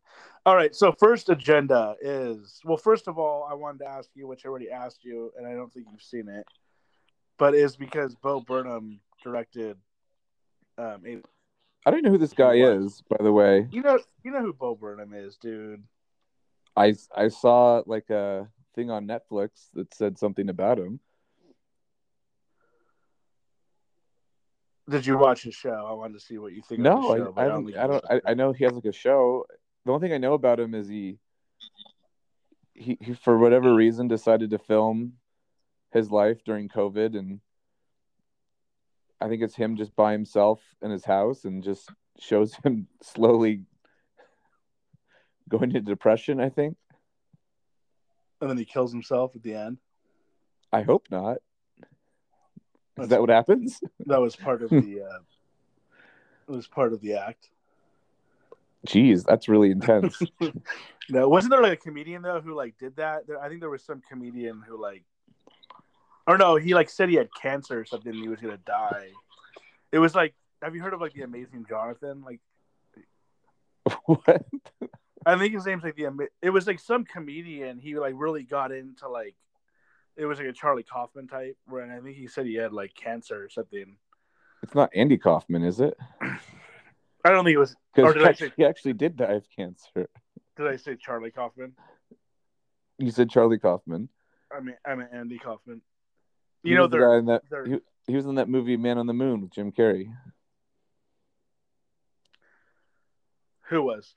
[0.45, 0.75] All right.
[0.75, 2.77] So first agenda is well.
[2.77, 5.55] First of all, I wanted to ask you, which I already asked you, and I
[5.55, 6.47] don't think you've seen it,
[7.39, 9.77] but is because Bo Burnham directed.
[10.79, 11.19] Um, a,
[11.87, 13.67] I don't know who this guy is, by the way.
[13.71, 15.83] You know, you know who Bo Burnham is, dude.
[16.77, 21.01] I I saw like a thing on Netflix that said something about him.
[24.91, 25.87] Did you watch his show?
[25.89, 26.81] I wanted to see what you think.
[26.81, 27.77] No, show, I, I, don't.
[27.77, 28.05] I don't.
[28.11, 29.47] I, I, know he has like a show.
[29.85, 31.19] The only thing I know about him is he,
[32.75, 35.13] he, he, for whatever reason, decided to film
[35.93, 37.41] his life during COVID, and
[39.21, 43.63] I think it's him just by himself in his house, and just shows him slowly
[45.49, 46.41] going into depression.
[46.41, 46.77] I think,
[48.41, 49.79] and then he kills himself at the end.
[50.73, 51.39] I hope not.
[52.99, 53.81] Is that what happens?
[54.07, 55.03] That was part of the.
[55.03, 55.19] Uh,
[56.49, 57.49] it was part of the act.
[58.87, 60.21] Jeez, that's really intense.
[61.11, 63.25] no, wasn't there like a comedian though who like did that?
[63.41, 65.05] I think there was some comedian who like,
[66.27, 68.13] or no, he like said he had cancer or something.
[68.13, 69.11] and he was gonna die.
[69.93, 72.23] It was like, have you heard of like the Amazing Jonathan?
[72.25, 72.41] Like,
[74.07, 74.47] what?
[75.27, 76.29] I think his name's like the.
[76.43, 77.79] It was like some comedian.
[77.79, 79.35] He like really got into like
[80.17, 82.73] it was like a Charlie Kaufman type, where and I think he said he had
[82.73, 83.97] like cancer or something.
[84.63, 85.97] It's not Andy Kaufman, is it?
[86.21, 87.77] I don't think it was.
[87.95, 90.09] Because he, say, he actually did die of cancer.
[90.57, 91.73] Did I say Charlie Kaufman?
[92.99, 94.09] You said Charlie Kaufman.
[94.55, 95.81] I mean, I mean Andy Kaufman.
[96.63, 99.07] You he know, the guy in that he, he was in that movie Man on
[99.07, 100.13] the Moon with Jim Carrey.
[103.69, 104.15] Who was?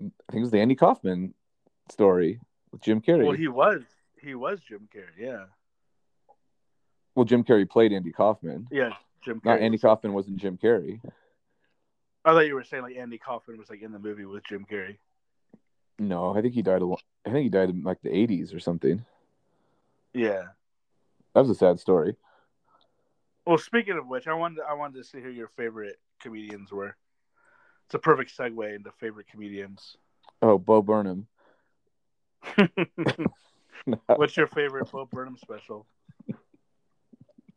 [0.00, 1.34] I think it was the Andy Kaufman
[1.90, 2.40] story
[2.72, 3.24] with Jim Carrey.
[3.24, 3.82] Well, he was.
[4.22, 5.44] He was Jim Carrey, yeah.
[7.14, 8.68] Well, Jim Carrey played Andy Kaufman.
[8.70, 8.90] Yeah,
[9.22, 9.40] Jim.
[9.40, 9.78] Carrey Not Andy.
[9.78, 11.00] Kaufman wasn't Jim Carrey.
[12.24, 14.64] I thought you were saying like Andy Kaufman was like in the movie with Jim
[14.70, 14.98] Carrey.
[15.98, 16.82] No, I think he died.
[16.82, 16.94] A,
[17.26, 19.04] I think he died in like the '80s or something.
[20.14, 20.44] Yeah,
[21.34, 22.16] that was a sad story.
[23.44, 26.96] Well, speaking of which, I wanted I wanted to see who your favorite comedians were.
[27.86, 29.96] It's a perfect segue into favorite comedians.
[30.40, 31.26] Oh, Bo Burnham.
[34.06, 35.86] What's your favorite Bo Burnham special?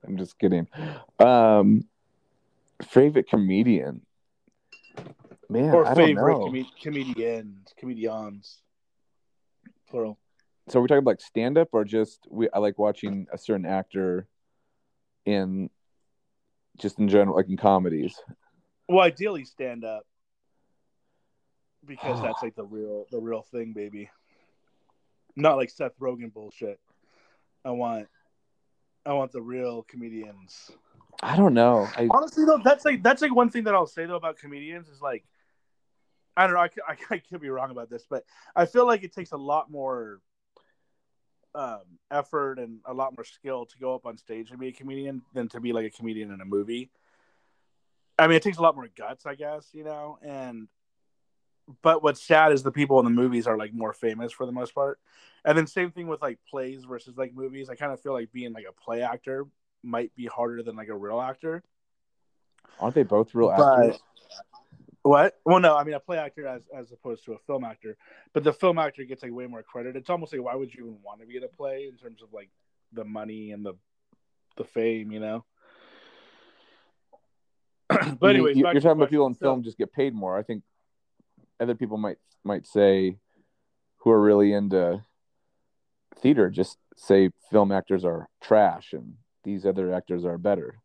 [0.05, 0.67] I'm just kidding.
[1.19, 1.85] Um,
[2.83, 4.01] favorite comedian.
[5.49, 8.61] Man, or I favorite com- comedians, comedians,
[9.89, 10.17] plural.
[10.67, 13.65] So we're talking about like stand up or just we I like watching a certain
[13.65, 14.27] actor
[15.25, 15.69] in
[16.79, 18.19] just in general like in comedies.
[18.89, 20.05] Well, ideally stand up
[21.85, 24.09] because that's like the real the real thing, baby.
[25.35, 26.79] Not like Seth Rogen bullshit.
[27.63, 28.07] I want
[29.05, 30.71] I want the real comedians.
[31.21, 31.87] I don't know.
[31.95, 32.07] I...
[32.09, 35.01] Honestly, though, that's like that's like one thing that I'll say though about comedians is
[35.01, 35.25] like,
[36.35, 36.61] I don't know.
[36.61, 38.23] I, I, I could be wrong about this, but
[38.55, 40.19] I feel like it takes a lot more
[41.53, 44.73] um, effort and a lot more skill to go up on stage and be a
[44.73, 46.91] comedian than to be like a comedian in a movie.
[48.17, 50.17] I mean, it takes a lot more guts, I guess, you know.
[50.21, 50.67] And
[51.81, 54.51] but what's sad is the people in the movies are like more famous for the
[54.51, 54.99] most part.
[55.43, 57.69] And then same thing with like plays versus like movies.
[57.69, 59.45] I kind of feel like being like a play actor
[59.83, 61.63] might be harder than like a real actor.
[62.79, 63.99] Aren't they both real actors?
[65.03, 65.39] What?
[65.45, 65.77] Well, no.
[65.77, 67.95] I mean, a play actor as as opposed to a film actor,
[68.33, 69.95] but the film actor gets like way more credit.
[69.95, 72.23] It's almost like why would you even want to be in a play in terms
[72.23, 72.49] of like
[72.91, 73.75] the money and the
[74.57, 75.45] the fame, you know?
[78.19, 80.37] but anyways, you, are talking about people in film just get paid more.
[80.37, 80.63] I think
[81.59, 83.17] other people might might say
[83.97, 85.03] who are really into
[86.19, 90.75] theater just say film actors are trash and these other actors are better.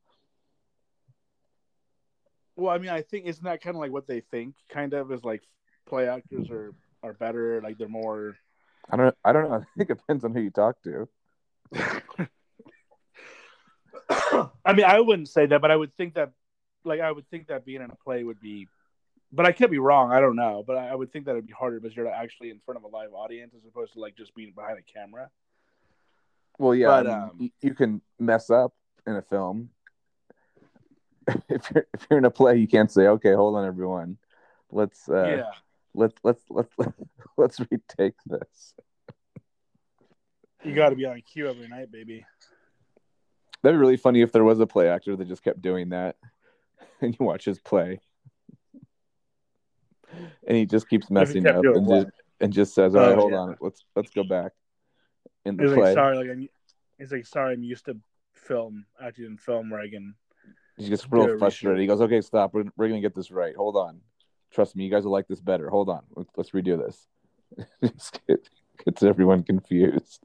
[2.56, 4.54] Well, I mean, I think isn't that kind of like what they think?
[4.68, 5.42] Kind of is like
[5.88, 8.36] play actors are are better, like they're more.
[8.90, 9.16] I don't.
[9.24, 9.54] I don't know.
[9.60, 11.08] I think it depends on who you talk to.
[14.64, 16.32] I mean, I wouldn't say that, but I would think that,
[16.84, 18.66] like, I would think that being in a play would be,
[19.32, 20.12] but I could be wrong.
[20.12, 22.50] I don't know, but I, I would think that it'd be harder because you're actually
[22.50, 25.30] in front of a live audience as opposed to like just being behind a camera.
[26.58, 28.74] Well, yeah, But, I mean, um, you can mess up
[29.06, 29.70] in a film.
[31.48, 34.18] if you're if you're in a play, you can't say, "Okay, hold on, everyone,
[34.70, 35.50] let's uh, yeah,
[35.94, 36.74] let's let's let's
[37.36, 38.74] let's retake this."
[40.64, 42.24] you got to be on cue every night, baby.
[43.62, 46.16] That'd be really funny if there was a play actor that just kept doing that,
[47.00, 48.00] and you watch his play,
[50.46, 52.06] and he just keeps messing up and just,
[52.40, 53.38] and just says, oh, "All right, Oh, hold yeah.
[53.38, 54.52] on, let's let's go back
[55.44, 56.48] in the He's play." like, sorry, like I'm.
[56.98, 57.96] He's like, sorry, I'm used to
[58.34, 60.14] film acting in film can.
[60.76, 61.80] He gets real frustrated.
[61.80, 62.54] He goes, "Okay, stop.
[62.54, 63.54] We're, we're gonna get this right.
[63.56, 64.00] Hold on.
[64.50, 65.68] Trust me, you guys will like this better.
[65.70, 66.02] Hold on.
[66.14, 67.06] Let's, let's redo this."
[68.28, 68.48] Get,
[68.84, 70.24] gets everyone confused.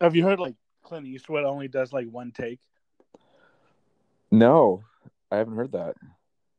[0.00, 2.60] Have you heard like Clint Eastwood only does like one take?
[4.30, 4.84] No,
[5.30, 5.96] I haven't heard that.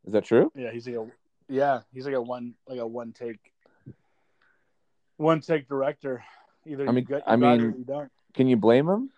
[0.05, 0.51] Is that true?
[0.55, 1.07] Yeah, he's like a
[1.49, 3.39] yeah, he's like a one like a one take,
[5.17, 6.23] one take director.
[6.65, 8.09] Either I mean- you I mean, or you don't.
[8.33, 9.09] Can you blame him?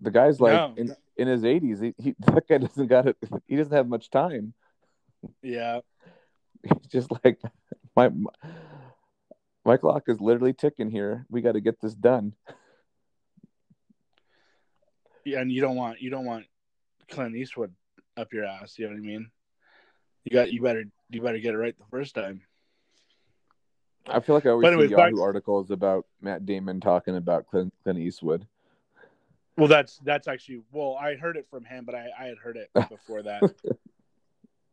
[0.00, 0.74] The guy's like No.
[0.76, 1.82] in, in his 80s.
[1.82, 3.16] He, he that guy doesn't got it.
[3.46, 4.54] He doesn't have much time.
[5.42, 5.80] Yeah,
[6.64, 7.40] He's just like
[7.94, 8.30] my my,
[9.64, 11.26] my clock is literally ticking here.
[11.28, 12.34] We got to get this done.
[15.24, 16.46] yeah, and you don't want you don't want
[17.08, 17.72] Clint Eastwood
[18.16, 18.78] up your ass.
[18.78, 19.30] You know what I mean?
[20.24, 22.42] You got you better you better get it right the first time.
[24.06, 27.46] I feel like I always anyways, see back- Yahoo articles about Matt Damon talking about
[27.46, 28.46] Clint, Clint Eastwood.
[29.56, 32.56] Well, that's that's actually well, I heard it from him, but I, I had heard
[32.56, 33.42] it before that.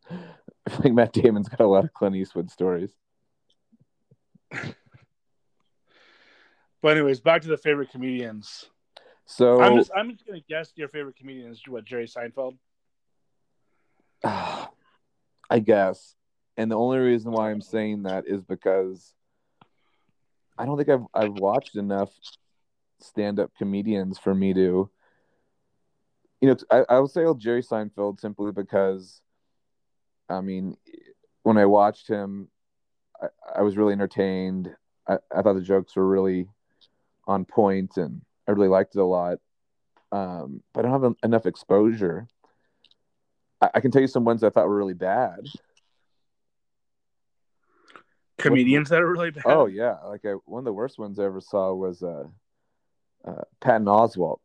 [0.09, 2.91] I think Matt Damon's got a lot of Clint Eastwood stories.
[6.81, 8.69] but anyways, back to the favorite comedians.
[9.25, 12.57] So I'm just I'm just gonna guess your favorite comedian is what Jerry Seinfeld.
[15.49, 16.15] I guess.
[16.57, 19.13] And the only reason why I'm saying that is because
[20.57, 22.12] I don't think I've I've watched enough
[22.99, 24.89] stand-up comedians for me to
[26.41, 29.21] you know I, I would say old Jerry Seinfeld simply because
[30.27, 30.75] I mean
[31.43, 32.49] when I watched him
[33.21, 34.75] I, I was really entertained.
[35.07, 36.49] I, I thought the jokes were really
[37.25, 39.38] on point and I really liked it a lot.
[40.12, 42.27] Um, but I don't have enough exposure.
[43.62, 45.39] I, I can tell you some ones I thought were really bad.
[48.38, 49.43] Comedians that are really bad.
[49.45, 52.24] Oh yeah, like I, one of the worst ones I ever saw was uh,
[53.26, 54.39] uh, Patton Oswalt,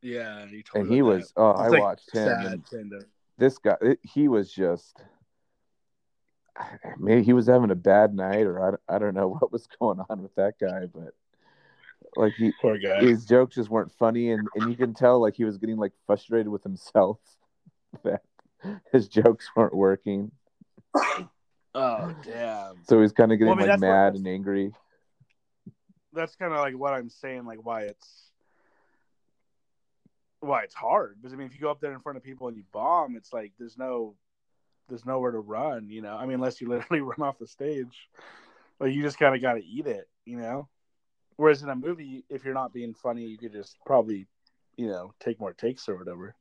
[0.00, 1.32] yeah, and he was.
[1.36, 2.24] Oh, I like, watched him.
[2.24, 2.46] that.
[2.46, 3.04] And Sad, kind of.
[3.36, 5.02] this guy, it- he was just.
[6.98, 9.68] Maybe he was having a bad night, or I, don't- I don't know what was
[9.78, 11.12] going on with that guy, but
[12.16, 13.00] like he, Poor guy.
[13.04, 15.92] his jokes just weren't funny, and and you can tell like he was getting like
[16.06, 17.18] frustrated with himself
[18.04, 18.22] that
[18.92, 20.30] his jokes weren't working,
[21.74, 22.76] Oh damn.
[22.88, 24.72] so he's kind of getting Well, I mean, like mad and angry.
[26.12, 28.30] That's kind of like what I'm saying, like why it's
[30.40, 31.16] why it's hard.
[31.20, 33.16] Because I mean, if you go up there in front of people and you bomb,
[33.16, 34.14] it's like there's no
[34.88, 35.90] there's nowhere to run.
[35.90, 38.08] You know, I mean, unless you literally run off the stage,
[38.80, 40.08] like you just kind of got to eat it.
[40.24, 40.68] You know.
[41.36, 44.26] Whereas in a movie, if you're not being funny, you could just probably,
[44.78, 46.34] you know, take more takes or whatever.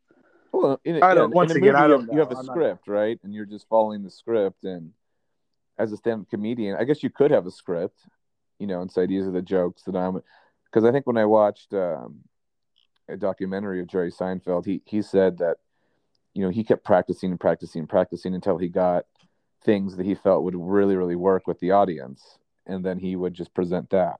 [0.56, 2.38] Well, in, I don't- once in again, movie, I you don't have, you have know.
[2.38, 3.20] a I'm not- script, right?
[3.24, 4.64] And you're just following the script.
[4.64, 4.94] And
[5.78, 8.00] as a stand-up comedian, I guess you could have a script,
[8.60, 10.22] you know, and say these are the jokes that I'm.
[10.66, 12.20] Because I think when I watched um,
[13.10, 15.58] a documentary of Jerry Seinfeld, he he said that,
[16.34, 19.06] you know, he kept practicing and practicing and practicing until he got
[19.64, 23.34] things that he felt would really really work with the audience, and then he would
[23.34, 24.20] just present that.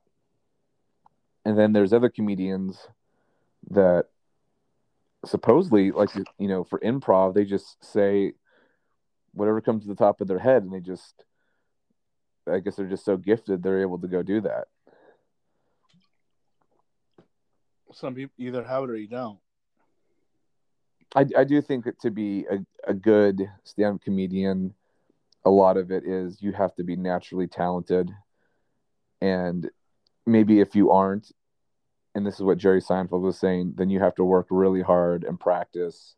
[1.46, 2.88] And then there's other comedians
[3.70, 4.08] that
[5.26, 8.34] supposedly like you know for improv they just say
[9.34, 11.24] whatever comes to the top of their head and they just
[12.52, 14.66] i guess they're just so gifted they're able to go do that
[17.94, 19.40] Some people either have it or you don't.
[21.16, 24.74] i, I do think that to be a, a good stand-up comedian
[25.46, 28.12] a lot of it is you have to be naturally talented
[29.22, 29.70] and
[30.26, 31.32] maybe if you aren't
[32.16, 35.24] and this is what jerry seinfeld was saying then you have to work really hard
[35.24, 36.16] and practice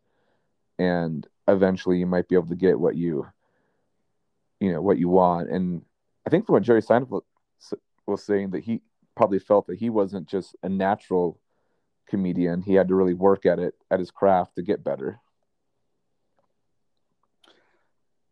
[0.80, 3.28] and eventually you might be able to get what you
[4.60, 5.50] you know what you want.
[5.50, 5.84] And
[6.26, 7.24] i think from what jerry seinfeld
[8.06, 8.82] was saying that he
[9.16, 11.40] probably felt that he wasn't just a natural
[12.08, 12.62] comedian.
[12.62, 15.20] He had to really work at it at his craft to get better.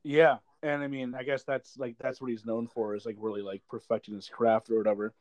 [0.03, 3.17] Yeah, and I mean, I guess that's like that's what he's known for is like
[3.19, 5.13] really like perfecting his craft or whatever.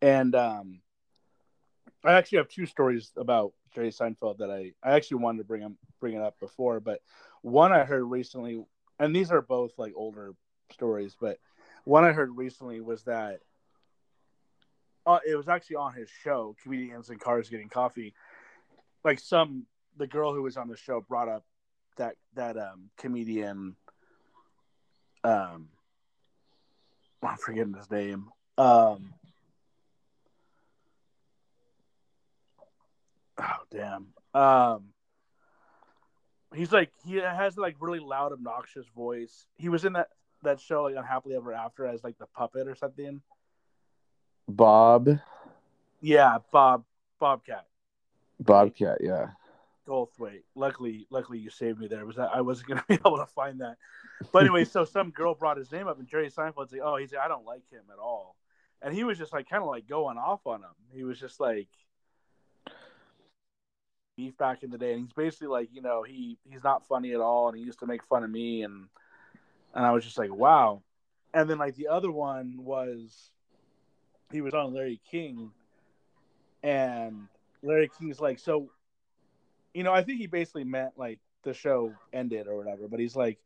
[0.00, 0.80] And um
[2.04, 5.62] I actually have two stories about Jerry Seinfeld that I, I actually wanted to bring
[5.62, 7.00] him bring it up before, but
[7.42, 8.62] one I heard recently,
[8.98, 10.34] and these are both like older
[10.72, 11.38] stories, but
[11.84, 13.40] one I heard recently was that
[15.06, 18.14] uh, it was actually on his show, comedians in cars getting coffee.
[19.04, 21.44] Like some the girl who was on the show brought up
[21.96, 23.76] that that um comedian
[25.24, 25.68] um
[27.22, 28.28] I'm forgetting his name.
[28.56, 29.14] Um
[33.40, 34.06] Oh damn.
[34.34, 34.84] Um
[36.54, 39.46] he's like he has like really loud, obnoxious voice.
[39.56, 40.08] He was in that
[40.42, 43.20] that show like Unhappily Ever After as like the puppet or something.
[44.48, 45.08] Bob.
[46.00, 46.84] Yeah, Bob
[47.18, 47.66] Bobcat.
[48.40, 49.28] Bobcat, yeah.
[49.86, 50.42] Goldthwait.
[50.54, 52.06] Luckily, luckily you saved me there.
[52.06, 53.76] Was I wasn't gonna be able to find that.
[54.32, 57.12] But anyway, so some girl brought his name up, and Jerry Seinfeld's like, "Oh, he's
[57.12, 58.36] like, I don't like him at all,"
[58.82, 60.70] and he was just like, kind of like going off on him.
[60.92, 61.68] He was just like
[64.20, 67.12] beef back in the day, and he's basically like, you know, he he's not funny
[67.12, 68.86] at all, and he used to make fun of me, and
[69.74, 70.82] and I was just like, wow.
[71.32, 73.30] And then like the other one was
[74.30, 75.52] he was on Larry King,
[76.62, 77.28] and
[77.62, 78.70] Larry King's like, so,
[79.72, 83.16] you know, I think he basically meant like the show ended or whatever, but he's
[83.16, 83.38] like,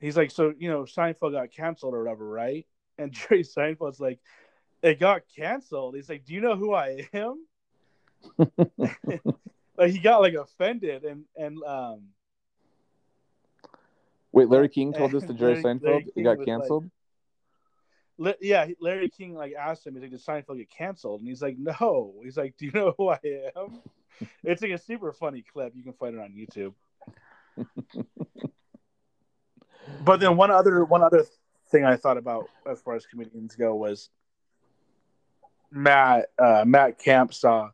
[0.00, 2.66] he's like, so you know, Seinfeld got canceled or whatever, right?
[2.96, 4.18] And Jerry Seinfeld's like,
[4.82, 5.94] it got canceled.
[5.94, 7.46] He's like, do you know who I am?
[9.76, 12.08] like he got like offended and and um.
[14.32, 16.08] Wait, Larry King told this to Jerry Larry- Seinfeld.
[16.14, 16.90] He got canceled.
[18.16, 21.42] Li- yeah, Larry King like asked him, he's like, "Did Seinfeld get canceled?" And he's
[21.42, 23.18] like, "No." He's like, "Do you know who I
[23.56, 23.80] am?"
[24.44, 25.72] it's like a super funny clip.
[25.74, 26.74] You can find it on YouTube.
[30.04, 31.24] but then one other one other
[31.70, 34.10] thing I thought about as far as comedians go was
[35.70, 37.70] Matt uh, Matt Camp saw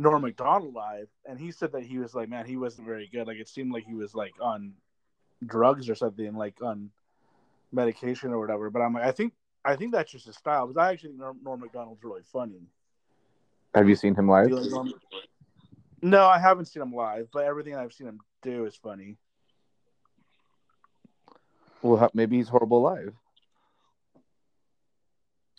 [0.00, 3.26] Norm Macdonald live, and he said that he was like, man, he wasn't very good.
[3.26, 4.72] Like it seemed like he was like on
[5.44, 6.88] drugs or something, like on
[7.70, 8.70] medication or whatever.
[8.70, 11.20] But I'm like, I think I think that's just his style because I actually think
[11.20, 12.62] Norm, Norm Macdonald's really funny.
[13.74, 14.50] Have you seen him live?
[16.00, 19.18] No, I haven't seen him live, but everything I've seen him do is funny.
[21.82, 23.14] Well, maybe he's horrible live.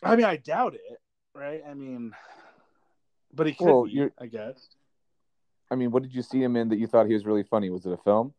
[0.01, 0.99] I mean, I doubt it,
[1.35, 1.61] right?
[1.67, 2.15] I mean,
[3.33, 4.69] but he could Well, be, you're- I guess.
[5.69, 7.69] I mean, what did you see him in that you thought he was really funny?
[7.69, 8.33] Was it a film?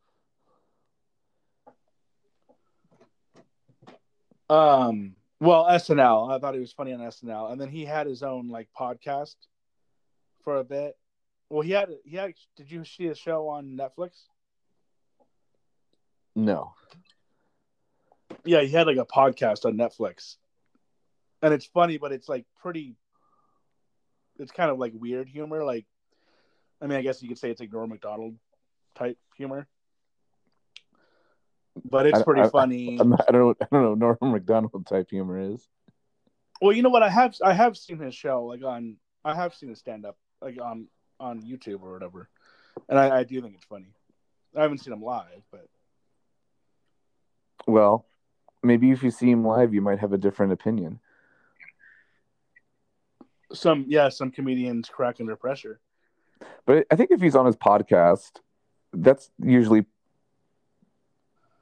[4.51, 6.30] Um, well, SNL.
[6.30, 9.34] I thought he was funny on SNL, and then he had his own like podcast
[10.45, 10.97] for a bit.
[11.49, 12.34] Well, he had he had.
[12.57, 14.11] Did you see a show on Netflix?
[16.34, 16.74] No.
[18.45, 20.36] Yeah, he had like a podcast on Netflix,
[21.43, 22.97] and it's funny, but it's like pretty.
[24.43, 25.64] It's kind of like weird humor.
[25.64, 25.86] Like,
[26.80, 28.34] I mean, I guess you could say it's like Norm Macdonald
[28.95, 29.66] type humor,
[31.88, 32.99] but it's I- pretty I- funny.
[33.01, 33.55] I'm, I don't know.
[33.61, 33.95] I don't know.
[34.20, 35.66] Norm Macdonald type humor is.
[36.61, 37.03] Well, you know what?
[37.03, 40.16] I have I have seen his show like on I have seen his stand up
[40.40, 40.86] like on
[41.18, 42.28] on YouTube or whatever,
[42.88, 43.95] and I, I do think it's funny.
[44.57, 45.66] I haven't seen him live, but
[47.66, 48.07] Well,
[48.62, 51.01] maybe if you see him live, you might have a different opinion.
[53.55, 55.80] Some yeah, some comedians crack under pressure.
[56.66, 58.40] But I think if he's on his podcast,
[58.92, 59.84] that's usually.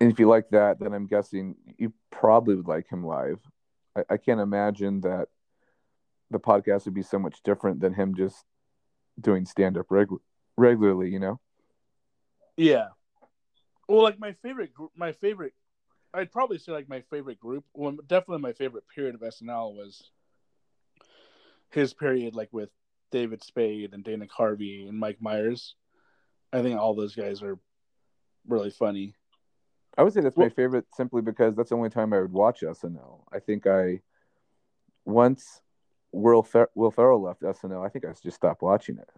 [0.01, 3.39] And if you like that, then I'm guessing you probably would like him live.
[3.95, 5.29] I, I can't imagine that
[6.31, 8.45] the podcast would be so much different than him just
[9.21, 10.21] doing stand up regu-
[10.57, 11.41] regularly, you know?
[12.57, 12.89] Yeah.
[13.89, 15.53] Well, like my favorite group, my favorite,
[16.15, 17.65] I'd probably say like my favorite group.
[17.75, 20.11] Well, definitely my favorite period of SNL was
[21.71, 22.71] his period, like with
[23.11, 25.75] David Spade and Dana Carvey and Mike Myers.
[26.53, 27.59] I think all those guys are
[28.47, 29.15] really funny.
[29.99, 32.33] I would say that's Well- my favorite simply because that's the only time I would
[32.33, 33.25] watch SNL.
[33.33, 34.01] I think I
[35.05, 35.63] once
[36.13, 39.09] Will Fer- Will Ferrell left SNL, I think I just stopped watching it.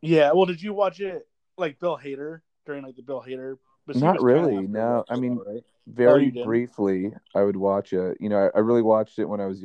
[0.00, 0.32] Yeah.
[0.32, 1.26] Well, did you watch it
[1.56, 3.56] like Bill Hader during like the Bill Hader?
[3.94, 5.02] Not really, no.
[5.08, 5.62] I mean, right?
[5.64, 6.46] Oh, very you didn't?
[6.46, 8.18] briefly, I would watch it.
[8.20, 9.64] You know, I, I really watched it when I was,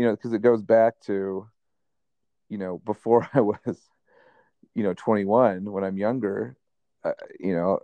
[0.00, 1.46] you know, because it goes back to,
[2.48, 3.90] you know, before I was,
[4.74, 5.70] you know, 21.
[5.70, 6.56] When I'm younger,
[7.04, 7.78] uh, you know,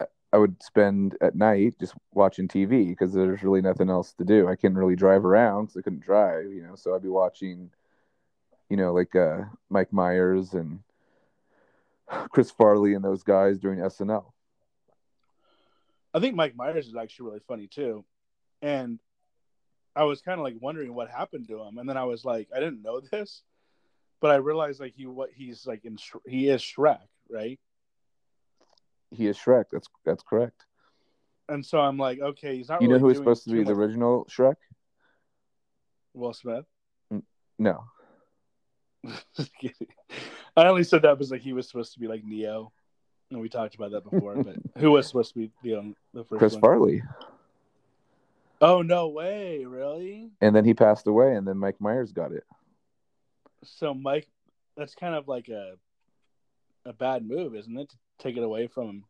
[0.00, 0.04] I,
[0.34, 4.48] I would spend at night just watching TV because there's really nothing else to do.
[4.48, 6.74] I couldn't really drive around because I couldn't drive, you know.
[6.74, 7.70] So I'd be watching,
[8.68, 10.80] you know, like uh, Mike Myers and
[12.28, 14.26] Chris Farley and those guys during SNL.
[16.12, 18.04] I think Mike Myers is actually really funny too,
[18.60, 18.98] and
[19.96, 22.48] I was kind of like wondering what happened to him, and then I was like,
[22.54, 23.42] I didn't know this,
[24.20, 26.98] but I realized like he what he's like in Sh- he is Shrek,
[27.30, 27.58] right?
[29.10, 29.66] He is Shrek.
[29.70, 30.64] That's that's correct.
[31.48, 32.82] And so I'm like, okay, he's not.
[32.82, 34.56] You know who is supposed to be the original Shrek?
[36.14, 36.64] Will Smith.
[37.56, 37.84] No,
[40.56, 42.72] I only said that because like he was supposed to be like Neo,
[43.30, 44.42] and we talked about that before.
[44.42, 46.60] but who was supposed to be the the first Chris one?
[46.60, 47.02] Farley.
[48.64, 49.66] Oh no way!
[49.66, 50.30] Really?
[50.40, 52.44] And then he passed away, and then Mike Myers got it.
[53.62, 54.26] So Mike,
[54.74, 55.74] that's kind of like a
[56.86, 57.90] a bad move, isn't it?
[57.90, 59.04] To take it away from him.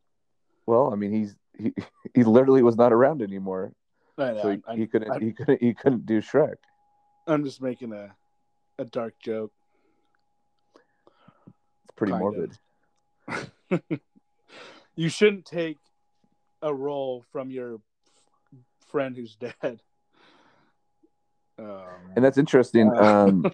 [0.67, 1.73] Well, I mean, he's he
[2.15, 3.73] he literally was not around anymore,
[4.19, 4.43] I know.
[4.43, 6.57] so he, I'm, he couldn't I'm- he couldn't he couldn't do Shrek.
[7.29, 8.13] I'm just making a
[8.81, 9.53] a dark joke.
[11.47, 12.59] It's pretty Kind
[13.29, 14.01] morbid.
[14.97, 15.79] you shouldn't take
[16.61, 17.79] a role from your
[18.95, 19.83] friend who's dead.
[21.59, 21.83] Oh,
[22.15, 22.89] And that's interesting.
[22.89, 23.27] Uh.
[23.27, 23.45] Um,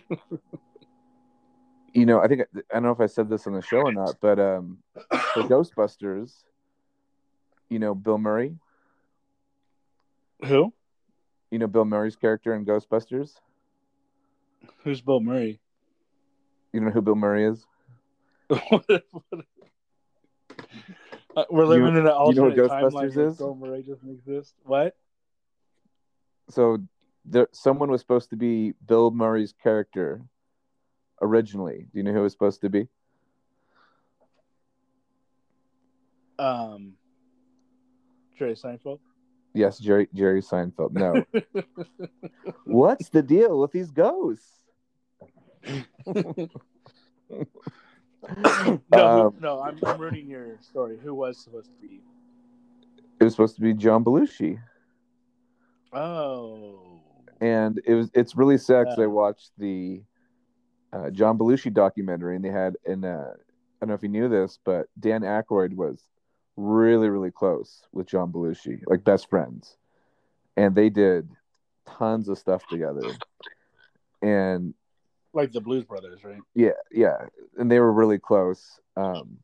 [1.95, 3.93] you know, I think I don't know if I said this on the show or
[3.93, 4.79] not, but um,
[5.33, 6.35] for Ghostbusters,
[7.71, 8.59] you know, Bill Murray.
[10.45, 10.75] who?
[11.51, 13.33] You know Bill Murray's character in Ghostbusters.
[14.85, 15.59] Who's Bill Murray?
[16.75, 17.67] You know who Bill Murray is?
[21.37, 23.37] Uh, we're living in an you know what Ghostbusters timeline is?
[23.37, 24.55] Bill Murray doesn't exist.
[24.65, 24.97] What?
[26.51, 26.79] So
[27.25, 30.23] there, someone was supposed to be Bill Murray's character
[31.23, 31.87] originally.
[31.93, 32.89] Do you know who it was supposed to be?
[36.39, 36.95] Um,
[38.39, 38.99] Jerry Seinfeld.
[39.53, 40.93] Yes, Jerry Jerry Seinfeld.
[40.93, 41.25] No.
[42.65, 44.47] What's the deal with these ghosts?
[45.67, 46.49] no,
[48.93, 50.99] Um, no, I'm, I'm ruining your story.
[51.03, 52.01] Who was supposed to be?
[53.21, 54.59] It was supposed to be John Belushi,
[55.93, 57.01] Oh,
[57.41, 59.05] and it was it's really sad because Yeah.
[59.05, 60.03] I watched the
[60.93, 64.29] uh, John Belushi documentary, and they had and uh, I don't know if you knew
[64.29, 66.03] this, but Dan Aykroyd was
[66.57, 69.77] really really close with John Belushi, like best friends,
[70.57, 71.29] and they did
[71.87, 73.17] tons of stuff together,
[74.23, 74.75] and
[75.33, 76.41] like the Blues Brothers, right?
[76.55, 77.17] yeah yeah.
[77.57, 79.39] And they were really close um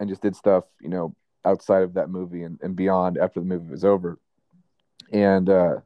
[0.00, 1.14] and just did stuff you know
[1.44, 4.18] outside of that movie and, and beyond after the movie was over
[5.12, 5.76] and uh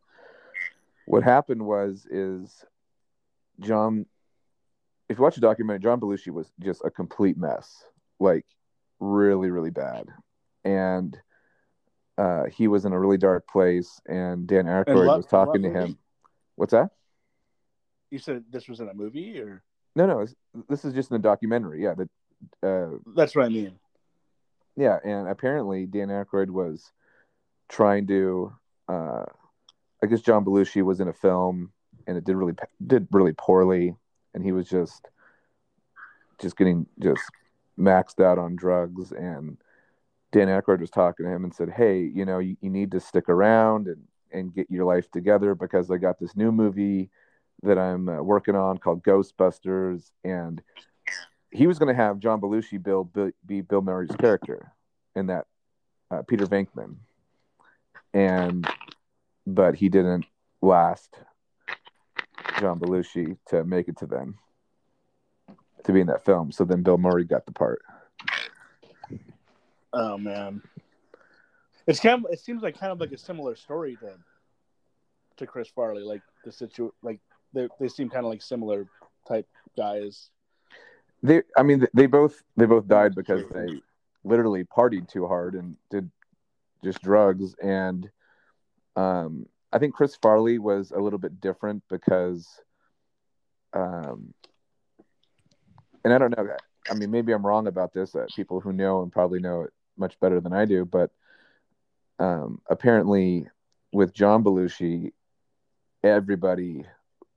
[1.07, 2.65] what happened was is
[3.61, 4.07] john
[5.09, 7.85] if you watch the documentary john belushi was just a complete mess
[8.19, 8.47] like
[9.01, 10.07] really really bad
[10.65, 11.19] and
[12.19, 15.81] uh he was in a really dark place and dan Aykroyd was talking to movie?
[15.81, 15.99] him
[16.55, 16.91] what's that
[18.11, 19.63] You said this was in a movie, or
[19.95, 20.27] no no
[20.69, 22.09] this is just in a documentary yeah that
[22.63, 23.79] uh that's what I mean.
[24.79, 26.93] Yeah, and apparently Dan Aykroyd was
[27.69, 28.53] trying to.
[28.89, 29.25] Uh,
[30.03, 31.73] I guess John Belushi was in a film,
[32.07, 32.55] and it did really
[32.87, 33.95] did really poorly,
[34.35, 35.09] and he was just
[36.41, 37.23] just getting just
[37.79, 39.13] maxed out on drugs.
[39.13, 39.59] And
[40.33, 43.01] Dan Aykroyd was talking to him and said, "Hey, you know, you, you need to
[43.01, 47.11] stick around and and get your life together because I got this new movie
[47.63, 50.63] that I'm uh, working on called Ghostbusters, and
[51.51, 53.11] he was going to have John Belushi Bill,
[53.47, 54.73] be Bill Murray's character
[55.15, 55.47] in that
[56.11, 56.97] uh, Peter Venkman,
[58.17, 58.67] and
[59.47, 60.25] but he didn't
[60.63, 61.15] last
[62.59, 64.39] John Belushi to make it to them
[65.85, 66.51] to be in that film.
[66.51, 67.83] So then Bill Murray got the part.
[69.93, 70.63] Oh man,
[71.87, 72.33] it's kind of.
[72.33, 74.15] It seems like kind of like a similar story to
[75.37, 76.03] to Chris Farley.
[76.03, 77.21] Like the situ, like
[77.53, 78.87] they they seem kind of like similar
[79.29, 79.47] type
[79.77, 80.31] guys.
[81.23, 83.83] They, I mean, they both they both died because they
[84.25, 86.11] literally partied too hard and did
[86.87, 87.55] just drugs.
[87.63, 88.09] And
[88.95, 92.49] um, I think Chris Farley was a little bit different because,
[93.73, 94.33] um,
[96.05, 96.49] and I don't know.
[96.89, 98.15] I mean, maybe I'm wrong about this.
[98.15, 101.11] Uh, people who know and probably know it much better than I do, but
[102.19, 103.49] um, apparently,
[103.93, 105.13] with John Belushi,
[106.05, 106.85] everybody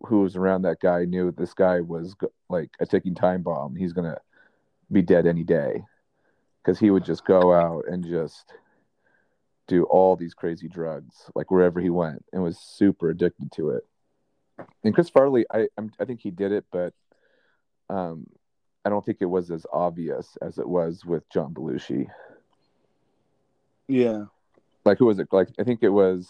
[0.06, 3.76] who was around that guy knew this guy was go- like a ticking time bomb.
[3.76, 4.20] He's gonna
[4.92, 5.84] be dead any day
[6.64, 8.54] because he would just go out and just
[9.70, 13.86] do all these crazy drugs like wherever he went and was super addicted to it.
[14.84, 16.94] And Chris Farley, I I'm, I think he did it, but
[17.90, 18.28] um,
[18.84, 22.08] I don't think it was as obvious as it was with John Belushi.
[23.88, 24.26] Yeah,
[24.86, 25.30] Like who was it?
[25.32, 26.30] Like I think it was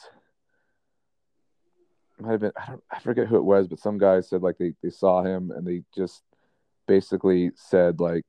[2.19, 4.57] might have been I don't I forget who it was, but some guy said like
[4.57, 6.23] they, they saw him and they just
[6.87, 8.25] basically said like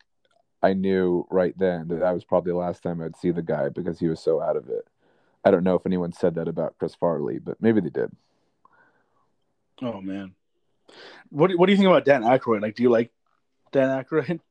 [0.62, 3.68] I knew right then that that was probably the last time I'd see the guy
[3.70, 4.86] because he was so out of it.
[5.45, 8.11] I don't know if anyone said that about Chris Farley, but maybe they did.
[9.82, 10.34] Oh man,
[11.30, 12.62] what do, what do you think about Dan Aykroyd?
[12.62, 13.11] Like, do you like
[13.72, 14.41] Dan Aykroyd?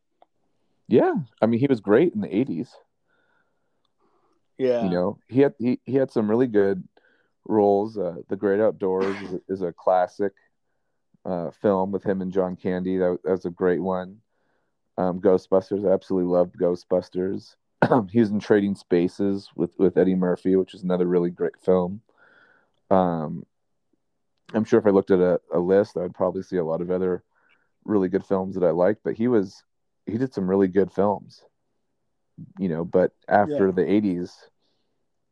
[0.91, 2.69] Yeah, I mean, he was great in the '80s.
[4.57, 6.83] Yeah, You know, he had he, he had some really good
[7.45, 7.95] roles.
[7.95, 10.33] Uh, the Great Outdoors is a, is a classic
[11.25, 12.97] uh, film with him and John Candy.
[12.97, 14.17] That, that was a great one.
[14.97, 17.55] Um, Ghostbusters, I absolutely loved Ghostbusters.
[18.11, 22.01] he was in Trading Spaces with with Eddie Murphy, which is another really great film.
[22.91, 23.45] Um,
[24.53, 26.91] I'm sure if I looked at a, a list, I'd probably see a lot of
[26.91, 27.23] other
[27.85, 29.01] really good films that I liked.
[29.03, 29.63] But he was
[30.05, 31.43] he did some really good films,
[32.57, 32.83] you know.
[32.83, 33.71] But after Yeah.
[33.71, 34.31] the '80s,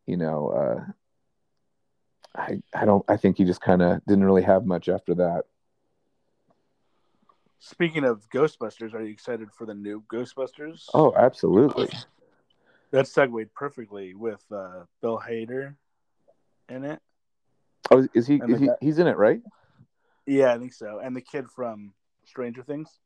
[0.06, 0.92] you know, uh,
[2.36, 5.46] I I don't I think he just kind of didn't really have much after that.
[7.60, 10.86] Speaking of Ghostbusters, are you excited for the new Ghostbusters?
[10.94, 11.90] Oh, absolutely.
[12.92, 15.76] That segued perfectly with uh, Bill Hader
[16.70, 17.00] in it.
[17.92, 18.36] Oh, is- is he?
[18.48, 19.42] Is he guy- he's in it, right?
[20.26, 21.00] Yeah, I think so.
[21.00, 21.94] And the kid from
[22.26, 23.00] Stranger Things.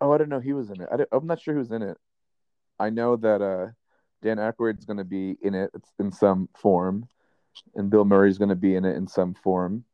[0.00, 0.88] Oh, I didn't know he was in it.
[0.92, 1.96] I I'm not sure who's in it.
[2.78, 3.68] I know that uh,
[4.22, 7.08] Dan Aykroyd's going to be in it in some form,
[7.74, 9.84] and Bill Murray's going to be in it in some form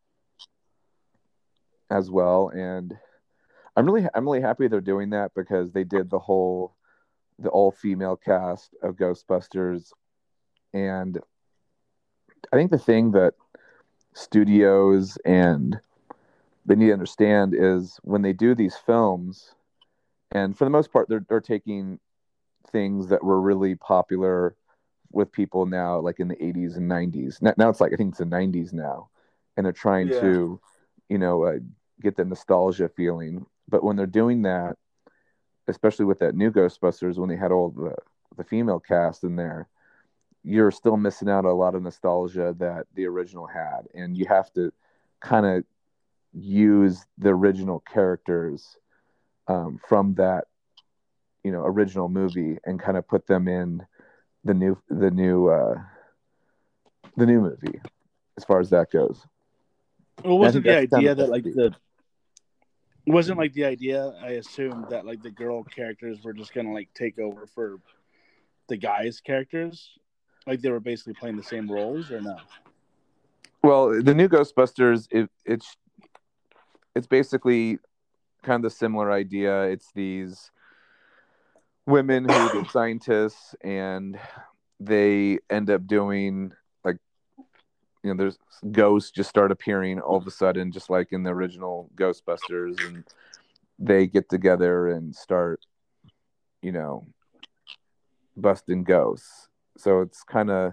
[1.90, 2.48] as well.
[2.48, 2.94] And
[3.76, 6.74] I'm really, I'm really happy they're doing that because they did the whole,
[7.38, 9.92] the all female cast of Ghostbusters,
[10.72, 11.18] and
[12.52, 13.34] I think the thing that
[14.14, 15.80] studios and
[16.66, 19.54] they need to understand is when they do these films
[20.30, 21.98] and for the most part they're, they're taking
[22.70, 24.54] things that were really popular
[25.10, 28.10] with people now like in the 80s and 90s now, now it's like i think
[28.10, 29.08] it's the 90s now
[29.56, 30.20] and they're trying Yeah.
[30.20, 30.60] to
[31.08, 31.58] you know uh,
[32.00, 33.46] get the nostalgia feeling.
[33.68, 34.76] But when they're doing that
[35.68, 37.94] especially with that new ghostbusters when they had all the
[38.36, 39.68] the female cast in there
[40.44, 43.88] you're still missing out on a lot of nostalgia that the original had.
[43.94, 44.72] And you have to
[45.20, 45.64] kind of
[46.34, 48.76] use the original characters
[49.48, 50.44] um, from that
[51.42, 53.84] you know original movie and kind of put them in
[54.44, 55.74] the new the new uh
[57.16, 57.80] the new movie
[58.36, 59.26] as far as that goes.
[60.24, 61.74] Well, wasn't the idea that like the
[63.06, 64.12] wasn't like the idea?
[64.22, 67.78] I assumed that like the girl characters were just gonna like take over for
[68.68, 69.90] the guys' characters,
[70.46, 72.36] like they were basically playing the same roles, or no?
[73.64, 75.76] well the new ghostbusters it, it's
[76.94, 77.78] it's basically
[78.42, 80.52] kind of the similar idea it's these
[81.86, 84.18] women who are scientists and
[84.78, 86.52] they end up doing
[88.04, 88.38] you know there's
[88.70, 93.02] ghosts just start appearing all of a sudden just like in the original ghostbusters and
[93.78, 95.60] they get together and start
[96.62, 97.06] you know
[98.36, 99.48] busting ghosts.
[99.78, 100.72] So it's kind of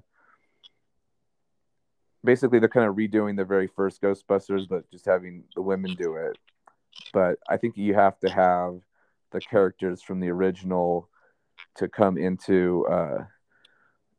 [2.24, 6.16] basically they're kind of redoing the very first ghostbusters but just having the women do
[6.16, 6.38] it.
[7.14, 8.80] But i think you have to have
[9.32, 11.10] the characters from the original
[11.76, 13.24] to come into uh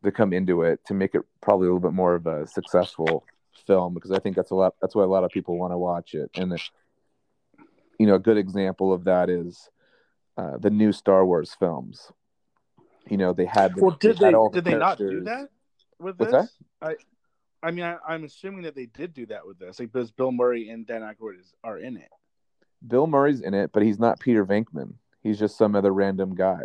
[0.03, 3.25] to come into it to make it probably a little bit more of a successful
[3.67, 5.79] film because I think that's a lot that's why a lot of people want to
[5.79, 6.31] watch it.
[6.35, 6.59] And
[7.99, 9.69] you know a good example of that is
[10.37, 12.11] uh, the new Star Wars films.
[13.09, 15.23] You know they had the, Well, did had they all the did they not do
[15.25, 15.49] that
[15.99, 16.59] with What's this?
[16.81, 16.97] I
[17.65, 20.33] I mean, I, I'm assuming that they did do that with this, like because Bill
[20.33, 22.09] Murray and Dan Aykroyd is, are in it.
[22.87, 24.95] Bill Murray's in it but he's not Peter Venkman.
[25.23, 26.63] He's just some other random guy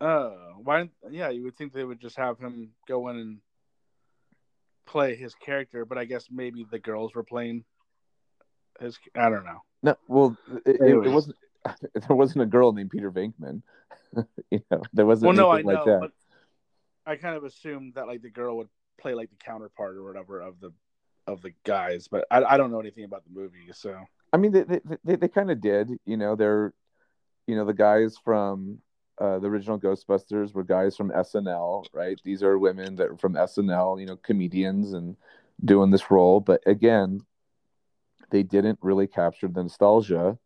[0.00, 0.88] Oh, why?
[1.10, 3.38] Yeah, you would think they would just have him go in and
[4.86, 7.64] play his character, but I guess maybe the girls were playing
[8.80, 8.98] his.
[9.14, 9.60] I don't know.
[9.82, 10.36] no well
[10.66, 11.36] it, it, it wasn't
[11.94, 13.62] there wasn't a girl named Peter Venkman
[14.50, 16.12] you know there wasn't Well, no, I anything know, that but
[17.06, 20.40] I kind of assumed that like the girl would play like the counterpart or whatever
[20.40, 20.72] of the
[21.26, 23.96] of the guys, but I, I don't know anything about the movie, so
[24.32, 25.90] I mean, they they, they, they kind of did.
[26.04, 26.72] You know, they're,
[27.46, 28.78] you know, the guys from
[29.20, 32.18] uh, the original Ghostbusters were guys from SNL, right?
[32.24, 35.16] These are women that are from SNL, you know, comedians and
[35.62, 36.40] doing this role.
[36.40, 37.20] But again,
[38.30, 40.38] they didn't really capture the nostalgia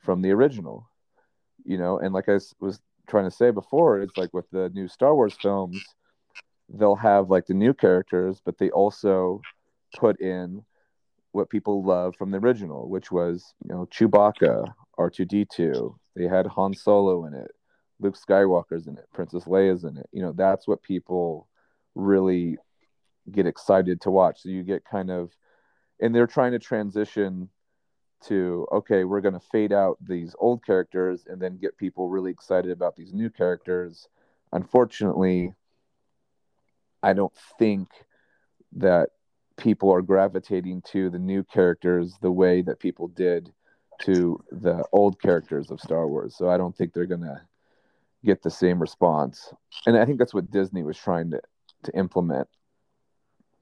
[0.00, 0.90] from the original,
[1.64, 1.98] you know.
[1.98, 5.34] And like I was trying to say before, it's like with the new Star Wars
[5.40, 5.82] films,
[6.68, 9.40] they'll have like the new characters, but they also
[9.96, 10.62] put in
[11.32, 15.96] what people love from the original, which was you know Chewbacca, R two D two.
[16.16, 17.50] They had Han Solo in it,
[18.00, 20.08] Luke Skywalker's in it, Princess Leia's in it.
[20.12, 21.46] You know that's what people
[21.94, 22.56] really
[23.30, 24.42] get excited to watch.
[24.42, 25.30] So you get kind of,
[26.00, 27.48] and they're trying to transition
[28.26, 32.30] to okay, we're going to fade out these old characters and then get people really
[32.30, 34.08] excited about these new characters.
[34.52, 35.54] Unfortunately,
[37.02, 37.88] I don't think
[38.72, 39.10] that
[39.56, 43.52] people are gravitating to the new characters the way that people did
[44.02, 46.34] to the old characters of Star Wars.
[46.36, 47.42] So I don't think they're gonna
[48.24, 49.52] get the same response.
[49.86, 51.40] And I think that's what Disney was trying to
[51.84, 52.48] to implement.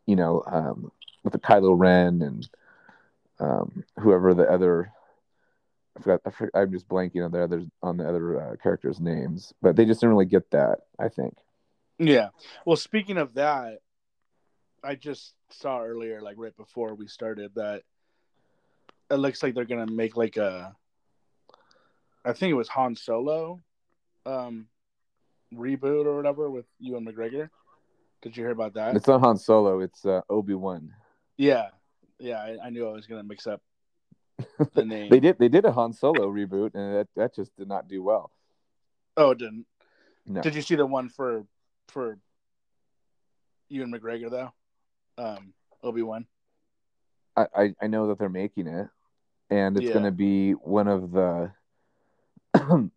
[0.07, 0.91] You know, um,
[1.23, 2.49] with the Kylo Ren and
[3.41, 4.93] um, whoever the other.
[5.97, 6.61] I forgot, I forgot.
[6.61, 10.01] I'm just blanking on the other on the other uh, characters' names, but they just
[10.01, 10.81] didn't really get that.
[10.99, 11.35] I think.
[11.99, 12.29] Yeah.
[12.65, 13.81] Well, speaking of that,
[14.85, 17.83] I just saw earlier, like right before we started, that
[19.11, 20.77] it looks like they're gonna make like a.
[22.25, 23.61] I think it was Han Solo,
[24.29, 24.67] um,
[25.55, 27.49] reboot or whatever with Ewan McGregor.
[28.23, 28.97] Did you hear about that?
[28.97, 29.81] It's not Han Solo.
[29.81, 30.93] It's uh, Obi Wan.
[31.37, 31.69] Yeah,
[32.19, 32.39] yeah.
[32.39, 33.63] I, I, knew I was gonna mix up
[34.75, 35.09] the name.
[35.09, 35.39] they did.
[35.39, 38.33] They did a Han Solo reboot, and that that just did not do well.
[39.17, 39.67] Oh, it didn't.
[40.27, 40.43] No.
[40.43, 41.45] Did you see the one for
[41.89, 42.19] for
[43.69, 44.53] Ewan McGregor though?
[45.17, 46.27] Um, Obi Wan.
[47.37, 48.89] I, I I know that they're making it,
[49.49, 49.93] and it's Yeah.
[49.93, 51.53] going to be one of the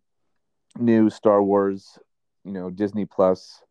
[0.78, 1.98] new Star Wars,
[2.44, 3.62] you know, Disney Plus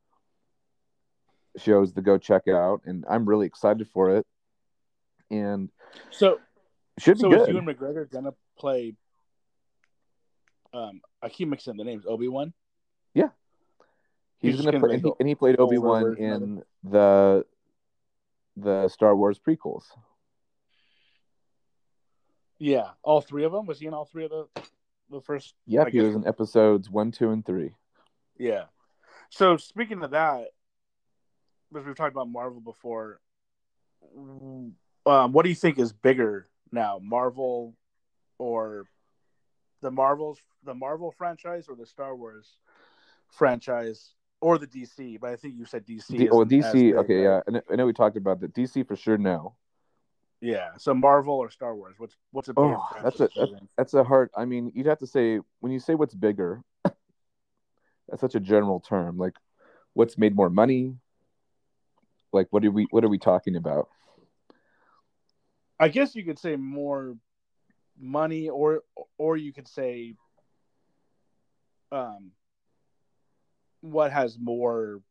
[1.57, 4.27] shows to go check out, and I'm really excited for it.
[5.31, 5.71] And
[6.11, 6.39] So
[6.99, 7.43] should be so good.
[7.43, 8.95] is Ewan McGregor gonna play?
[10.73, 12.05] Um, I keep mixing the names.
[12.07, 12.53] Obi Wan.
[14.41, 17.45] He's he's going to gonna play, and he, and he played Obi Wan in the
[18.57, 19.85] the Star Wars prequels.
[22.59, 23.67] Yeah, all three of them.
[23.67, 24.47] Was he in all three of the
[25.11, 25.55] the first?
[25.67, 27.73] Yep, I he guess- was in episodes one, two, and three.
[28.39, 28.65] Yeah.
[29.31, 30.49] So speaking of that,
[31.71, 33.21] because we've talked about Marvel before,
[34.17, 37.75] um, what do you think is bigger now, Marvel
[38.39, 38.87] or
[39.83, 42.57] the Marvels, the Marvel franchise, or the Star Wars
[43.29, 45.21] franchise, or the DC?
[45.21, 46.09] But I think you said DC.
[46.19, 48.55] D- well, DC, big, okay, yeah, I know, I know we talked about that.
[48.55, 49.55] DC for sure, no.
[50.41, 50.70] Yeah.
[50.78, 51.97] So Marvel or Star Wars?
[51.99, 53.68] What's what's a bigger Oh, that's a- think?
[53.76, 54.30] That's a hard.
[54.36, 56.62] I mean, you'd have to say when you say what's bigger.
[56.84, 59.18] that's such a general term.
[59.18, 59.34] Like,
[59.93, 60.97] what's made more money?
[62.32, 62.86] Like, what are we?
[62.91, 63.88] What are we talking about?
[65.78, 67.16] I guess you could say more
[67.99, 68.82] money, or
[69.18, 70.14] or you could say,
[71.93, 72.30] um,
[73.82, 75.03] what has more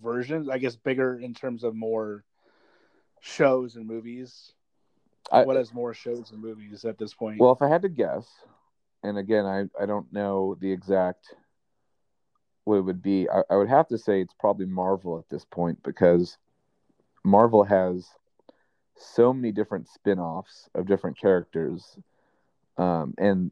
[0.00, 0.48] versions?
[0.48, 2.24] I guess bigger in terms of more
[3.24, 4.52] shows and movies.
[5.32, 7.40] I, what has more shows and movies at this point?
[7.40, 8.26] well, if I had to guess,
[9.02, 11.34] and again, I I don't know the exact
[12.64, 13.28] what it would be.
[13.28, 16.36] I, I would have to say it's probably Marvel at this point because
[17.24, 18.06] Marvel has
[18.96, 21.98] so many different spin-offs of different characters
[22.76, 23.50] um, and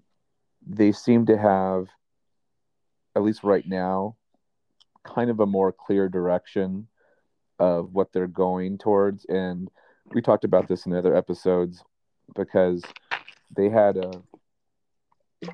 [0.67, 1.89] they seem to have
[3.17, 4.17] at least right now
[5.05, 6.87] kind of a more clear direction
[7.59, 9.25] of what they're going towards.
[9.27, 9.71] And
[10.13, 11.85] we talked about this in other episodes
[12.35, 12.83] because
[13.55, 14.23] they had a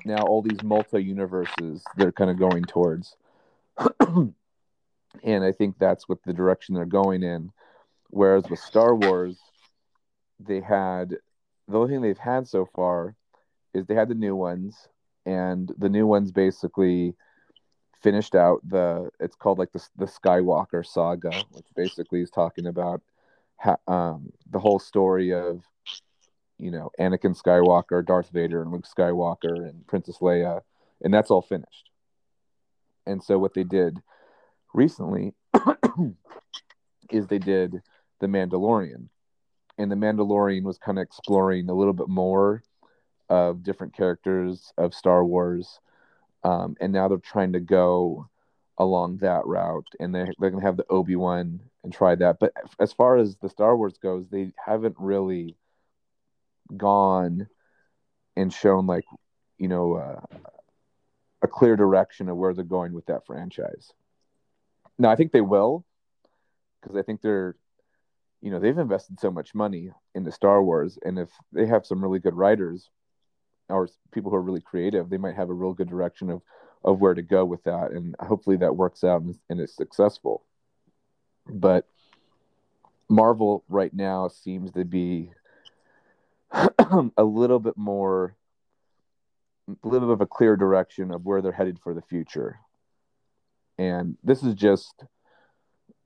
[0.05, 3.15] now all these multi universes they're kind of going towards.
[5.23, 7.51] And i think that's what the direction they're going in.
[8.11, 9.39] Whereas with star wars
[10.39, 11.17] they had
[11.67, 13.15] the only thing they've had so far
[13.73, 14.87] is they had the new ones
[15.25, 17.15] and the new ones basically
[18.01, 23.01] finished out the it's called like the, the skywalker saga which basically is talking about
[23.57, 25.63] ha, um, the whole story of
[26.57, 30.61] you know anakin skywalker darth vader and luke skywalker and princess leia
[31.01, 31.89] and that's all finished.
[33.05, 34.01] And so what they did
[34.73, 35.33] recently
[37.09, 37.81] is they did
[38.19, 39.09] the mandalorian.
[39.77, 42.61] And the Mandalorian was kind of exploring a little bit more
[43.29, 45.79] of different characters of Star Wars,
[46.43, 48.29] um, and now they're trying to go
[48.77, 52.39] along that route, and they're they're gonna have the Obi Wan and try that.
[52.39, 55.57] But as far as the Star Wars goes, they haven't really
[56.75, 57.47] gone
[58.35, 59.05] and shown like
[59.57, 60.21] you know uh,
[61.41, 63.91] a clear direction of where they're going with that franchise.
[64.97, 65.85] Now I think they will,
[66.81, 67.55] because I think they're
[68.41, 72.01] you know they've invested so much money into Star Wars, and if they have some
[72.01, 72.89] really good writers
[73.69, 76.41] or people who are really creative, they might have a real good direction of
[76.83, 80.45] of where to go with that, and hopefully that works out and, and is successful.
[81.45, 81.85] But
[83.09, 85.31] Marvel right now seems to be
[86.51, 88.35] a little bit more,
[89.67, 92.59] a little bit of a clear direction of where they're headed for the future,
[93.77, 95.03] and this is just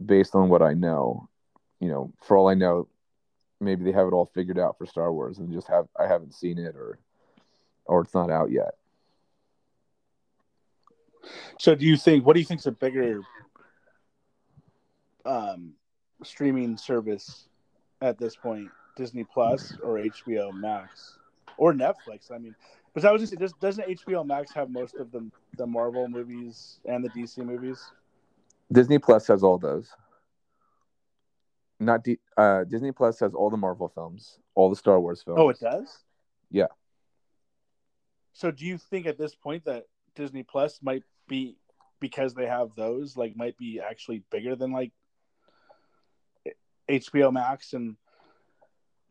[0.03, 1.29] based on what I know
[1.83, 2.87] you know, for all I know,
[3.59, 6.33] maybe they have it all figured out for Star Wars and just have I haven't
[6.33, 6.97] seen it or
[7.85, 8.75] or it's not out yet.
[11.59, 12.25] so, do you think?
[12.25, 13.21] What do you think is a bigger
[15.25, 15.73] um,
[16.23, 17.47] streaming service
[18.01, 21.17] at this point, Disney Plus or HBO Max
[21.57, 22.31] or Netflix.
[22.31, 22.55] I mean,
[22.93, 26.79] because I was just does, doesn't HBO Max have most of the the Marvel movies
[26.85, 27.81] and the DC movies?
[28.71, 29.89] Disney Plus has all those.
[31.79, 35.39] Not D, uh, Disney Plus has all the Marvel films, all the Star Wars films.
[35.39, 35.99] Oh, it does.
[36.51, 36.67] Yeah.
[38.33, 41.57] So, do you think at this point that Disney Plus might be
[41.99, 44.91] because they have those, like, might be actually bigger than like
[46.89, 47.95] HBO Max and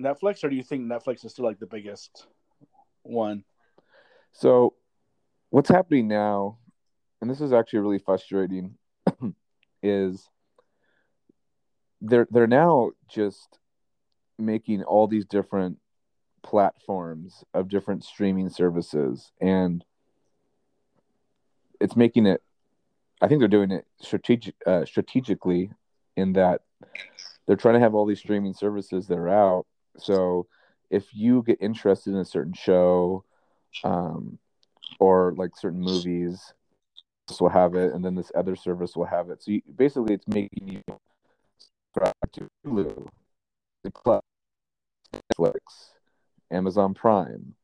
[0.00, 2.26] Netflix, or do you think Netflix is still like the biggest
[3.02, 3.44] one?
[4.32, 4.74] So,
[5.50, 6.58] what's happening now,
[7.20, 8.76] and this is actually really frustrating,
[9.82, 10.28] is
[12.00, 13.58] they're they're now just
[14.38, 15.78] making all these different
[16.42, 19.84] platforms of different streaming services and
[21.80, 22.42] it's making it
[23.20, 25.70] i think they're doing it strategic uh, strategically
[26.16, 26.60] in that
[27.46, 29.66] they're trying to have all these streaming services that are out.
[29.98, 30.46] So
[30.90, 33.24] if you get interested in a certain show
[33.84, 34.38] um,
[35.00, 36.52] or like certain movies
[37.28, 39.42] this will have it and then this other service will have it.
[39.42, 40.82] So you, basically it's making you
[41.94, 43.08] subscribe to hulu
[43.86, 45.91] netflix
[46.52, 47.54] amazon prime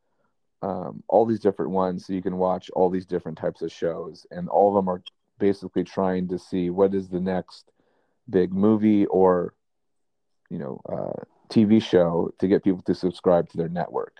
[0.62, 2.07] um, all these different ones.
[2.07, 5.03] So you can watch all these different types of shows and all of them are
[5.39, 7.70] basically trying to see what is the next
[8.28, 9.55] big movie or
[10.51, 14.16] you know uh, tv show to get people to subscribe to their network.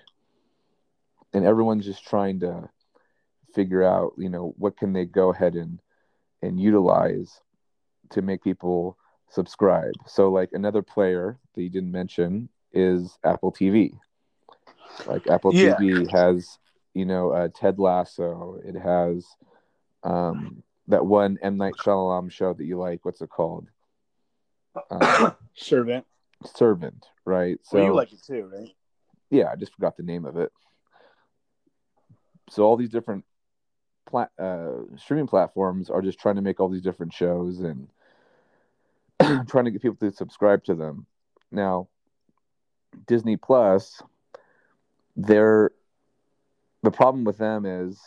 [1.35, 2.69] And everyone's just trying to
[3.55, 5.81] figure out you know what can they go ahead and
[6.41, 7.41] and utilize
[8.11, 8.97] to make people
[9.29, 9.93] subscribe.
[10.07, 13.99] So like another player that you didn't mention is apple tv
[15.07, 15.77] like apple Yeah.
[15.77, 16.59] tv has
[16.95, 19.27] you know uh, ted lasso it has
[20.05, 23.69] um that one m night Shyamalan show that you like what's it called
[24.91, 26.05] uh, Servant.
[26.45, 28.71] servant right so well, you like it too, right?
[29.31, 30.51] yeah, I just forgot the name of it.
[32.51, 33.25] So all these different
[34.07, 37.89] pla- uh, streaming platforms are just trying to make all these different shows and
[39.49, 41.07] trying to get people to subscribe to them.
[41.53, 41.89] Now,
[43.07, 44.01] Disney Plus,
[45.19, 45.73] they're
[46.83, 48.01] the problem with them is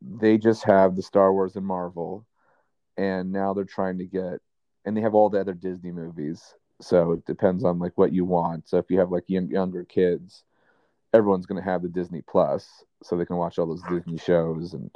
[0.00, 2.24] they just have the Star Wars and Marvel,
[2.96, 4.40] and now they're trying to get,
[4.84, 6.54] and they have all the other Disney movies.
[6.80, 8.68] So it depends on like what you want.
[8.68, 10.44] So if you have like young, younger kids,
[11.12, 14.74] everyone's going to have the Disney Plus, so they can watch all those Disney shows
[14.74, 14.90] and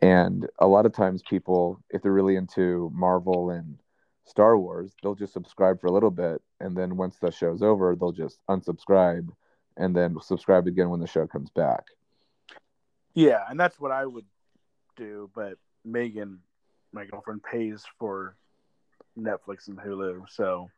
[0.00, 3.78] and a lot of times people, if they're really into Marvel and
[4.24, 7.94] Star Wars, they'll just subscribe for a little bit, and then once the show's over,
[7.94, 9.28] they'll just unsubscribe
[9.76, 11.86] and then subscribe again when the show comes back.
[13.14, 14.26] Yeah, and that's what I would
[14.96, 15.30] do.
[15.34, 16.40] But Megan,
[16.92, 18.36] my girlfriend, pays for
[19.18, 20.70] Netflix and Hulu, so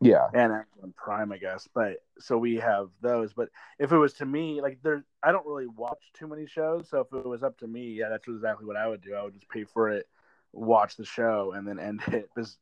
[0.00, 1.68] Yeah, and Amazon Prime, I guess.
[1.72, 3.32] But so we have those.
[3.32, 6.88] But if it was to me, like there, I don't really watch too many shows.
[6.90, 9.14] So if it was up to me, yeah, that's exactly what I would do.
[9.14, 10.06] I would just pay for it,
[10.52, 12.58] watch the show, and then end it because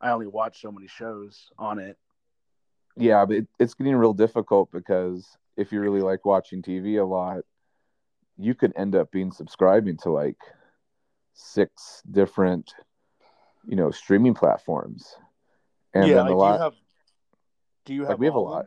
[0.00, 1.98] I only watch so many shows on it.
[2.98, 7.04] Yeah, but it, it's getting real difficult because if you really like watching TV a
[7.04, 7.40] lot,
[8.36, 10.38] you could end up being subscribing to like
[11.34, 12.72] six different,
[13.66, 15.14] you know, streaming platforms.
[15.94, 16.74] And yeah, then like, a lot, do you have?
[17.84, 18.10] Do you have?
[18.10, 18.66] like we have a lot.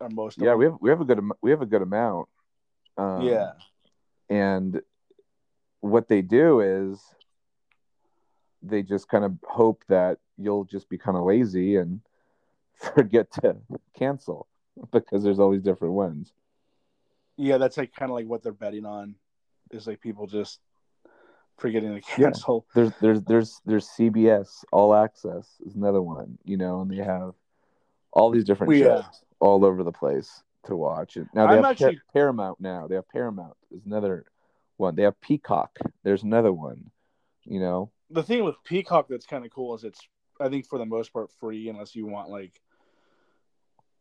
[0.00, 0.38] or most?
[0.40, 2.28] Yeah, we have we have a good we have a good amount.
[2.96, 3.52] Um, yeah,
[4.30, 4.80] and
[5.80, 7.00] what they do is
[8.62, 12.00] they just kind of hope that you'll just be kind of lazy and
[12.94, 13.56] forget to
[13.96, 14.46] cancel
[14.92, 16.32] because there's all these different ones.
[17.36, 17.58] yeah.
[17.58, 19.14] That's like kind of like what they're betting on,
[19.70, 20.60] is like people just
[21.58, 22.00] forgetting to Yeah.
[22.16, 22.66] cancel.
[22.74, 27.34] There's there's there's there's CBS All Access is another one, you know, and they have
[28.12, 29.18] all these different Well, shows yeah.
[29.40, 31.16] all over the place to watch.
[31.16, 32.86] And now they I'm have actually- Paramount now.
[32.86, 34.24] They have Paramount is another
[34.76, 34.94] one.
[34.96, 35.78] They have Peacock.
[36.02, 36.90] There's another one.
[37.44, 40.00] You know, the thing with Peacock that's kind of cool is it's
[40.40, 42.60] I think for the most part free unless you want like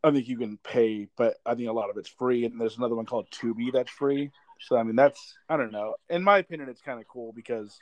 [0.03, 2.43] I think you can pay, but I think a lot of it's free.
[2.43, 4.31] And there's another one called Tubi that's free.
[4.59, 5.95] So I mean that's I don't know.
[6.09, 7.79] In my opinion, it's kind of cool because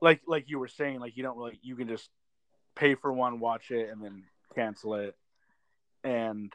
[0.00, 2.10] like like you were saying, like you don't really you can just
[2.74, 4.24] pay for one, watch it, and then
[4.54, 5.16] cancel it.
[6.04, 6.52] And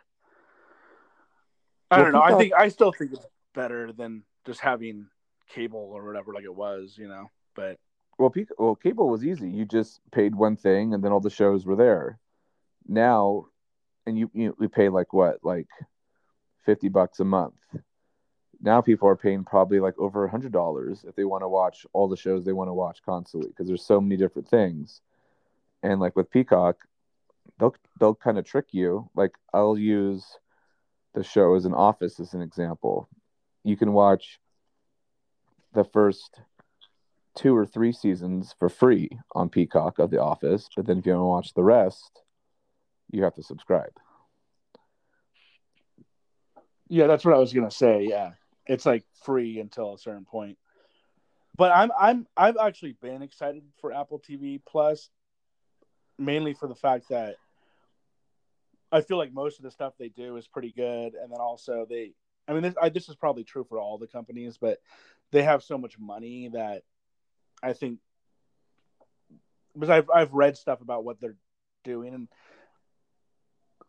[1.92, 2.22] I don't know.
[2.22, 5.08] I think I still think it's better than just having
[5.50, 7.30] cable or whatever like it was, you know.
[7.56, 7.78] But
[8.18, 9.50] Well, well, cable was easy.
[9.50, 12.20] You just paid one thing, and then all the shows were there.
[12.88, 13.48] Now,
[14.06, 15.68] and you, you pay like what, like
[16.66, 17.56] fifty bucks a month.
[18.62, 21.86] Now people are paying probably like over a hundred dollars if they want to watch
[21.92, 25.02] all the shows they want to watch constantly because there's so many different things.
[25.82, 26.78] And like with Peacock,
[27.60, 29.10] they'll they'll kind of trick you.
[29.16, 30.26] Like I'll use
[31.14, 33.10] the show as an office as an example.
[33.64, 34.40] You can watch
[35.74, 36.40] the first
[37.36, 41.14] two or three seasons for free on Peacock of The Office, but then if you
[41.14, 42.22] want to watch the rest,
[43.12, 43.94] you have to subscribe.
[46.90, 48.06] Yeah, that's what I was gonna say.
[48.10, 48.32] Yeah,
[48.68, 50.58] it's like free until a certain point.
[51.56, 55.10] But I'm I'm I've actually been excited for Apple TV Plus,
[56.20, 57.38] mainly for the fact that
[58.92, 61.86] I feel like most of the stuff they do is pretty good, and then also
[61.90, 62.14] they.
[62.48, 64.80] I mean, this, I, this is probably true for all the companies, but
[65.32, 66.84] they have so much money that
[67.64, 68.00] I think
[69.74, 71.38] because I've I've read stuff about what they're
[71.84, 72.28] doing and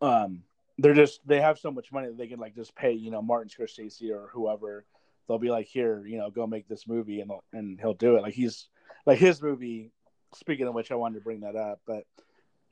[0.01, 0.43] um
[0.79, 3.21] they're just they have so much money that they can like just pay you know
[3.21, 4.85] Martin Scorsese or whoever.
[5.27, 8.23] They'll be like here you know go make this movie and and he'll do it.
[8.23, 8.69] Like he's
[9.07, 9.91] like his movie
[10.35, 12.05] speaking of which I wanted to bring that up but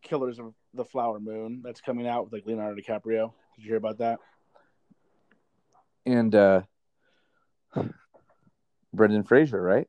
[0.02, 3.32] Killers of the Flower Moon that's coming out with like Leonardo DiCaprio.
[3.56, 4.18] Did you hear about that?
[6.06, 6.62] And uh
[8.94, 9.88] Brendan Fraser right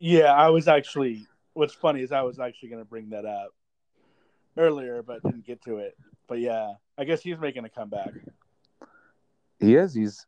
[0.00, 3.50] yeah I was actually what's funny is I was actually going to bring that up
[4.56, 5.96] earlier but didn't get to it
[6.30, 8.12] but yeah, I guess he's making a comeback.
[9.58, 9.92] He is.
[9.92, 10.24] He's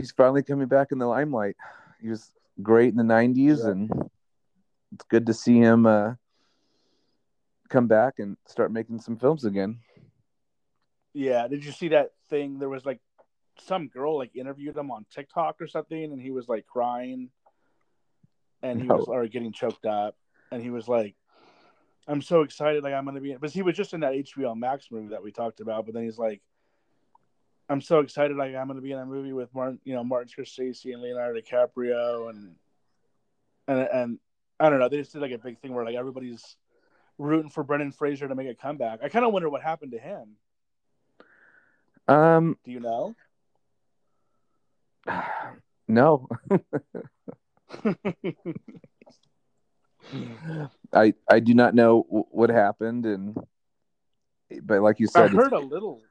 [0.00, 1.54] he's finally coming back in the limelight.
[2.02, 3.70] He was great in the '90s, yeah.
[3.70, 3.90] and
[4.92, 6.14] it's good to see him uh,
[7.70, 9.78] come back and start making some films again.
[11.12, 11.46] Yeah.
[11.46, 12.58] Did you see that thing?
[12.58, 12.98] There was like
[13.60, 17.30] some girl like interviewed him on TikTok or something, and he was like crying,
[18.64, 18.96] and he no.
[18.96, 20.16] was or getting choked up,
[20.50, 21.14] and he was like,
[22.08, 22.82] I'm so excited.
[22.82, 25.30] Like I'm gonna be, because he was just in that HBO Max movie that we
[25.30, 25.84] talked about.
[25.84, 26.40] But then he's like,
[27.68, 28.36] I'm so excited.
[28.36, 31.38] Like I'm gonna be in a movie with Martin, you know, Martin Scorsese and Leonardo
[31.38, 32.56] DiCaprio, and
[33.68, 34.18] and and
[34.58, 34.88] I don't know.
[34.88, 36.56] They just did like a big thing where like everybody's
[37.18, 39.00] rooting for Brendan Fraser to make a comeback.
[39.02, 40.36] I kind of wonder what happened to him.
[42.08, 43.14] Um, do you know?
[45.86, 46.28] No.
[50.92, 53.36] I I do not know what happened, and
[54.62, 56.02] but like you said, I heard a little.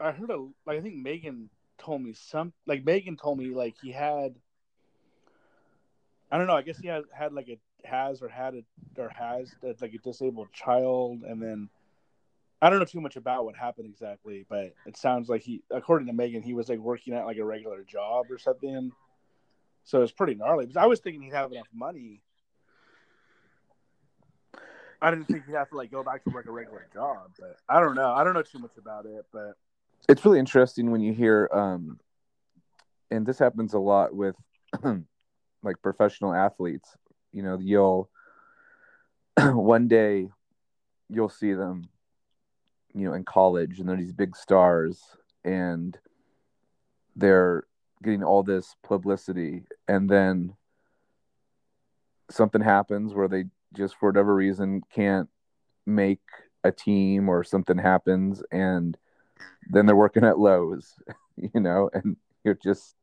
[0.00, 0.36] I heard a
[0.66, 1.48] like I think Megan
[1.78, 4.34] told me some like Megan told me like he had.
[6.30, 6.56] I don't know.
[6.56, 8.64] I guess he had had like a has or had a
[9.00, 11.68] or has uh, like a disabled child, and then
[12.60, 16.08] I don't know too much about what happened exactly, but it sounds like he, according
[16.08, 18.92] to Megan, he was like working at like a regular job or something.
[19.86, 20.66] So it's pretty gnarly.
[20.66, 22.20] Because I was thinking he'd have enough money
[25.00, 27.56] I didn't think he'd have to like go back to work a regular job, but
[27.68, 28.12] I don't know.
[28.12, 29.54] I don't know too much about it, but
[30.08, 31.98] it's really interesting when you hear, um,
[33.10, 34.36] and this happens a lot with
[35.62, 36.96] like professional athletes.
[37.32, 38.08] You know, you'll
[39.40, 40.28] one day
[41.08, 41.84] you'll see them,
[42.94, 45.02] you know, in college, and they're these big stars,
[45.44, 45.96] and
[47.14, 47.64] they're
[48.02, 50.54] getting all this publicity, and then
[52.30, 53.44] something happens where they
[53.74, 55.28] just for whatever reason can't
[55.86, 56.20] make
[56.64, 58.96] a team or something happens and
[59.68, 60.94] then they're working at Lowe's,
[61.36, 62.94] you know, and you're just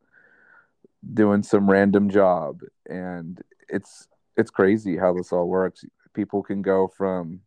[1.14, 5.86] doing some random job and it's it's crazy how this all works.
[6.14, 7.42] People can go from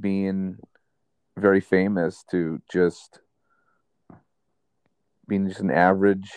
[0.00, 0.58] being
[1.36, 3.20] very famous to just
[5.26, 6.30] being just an average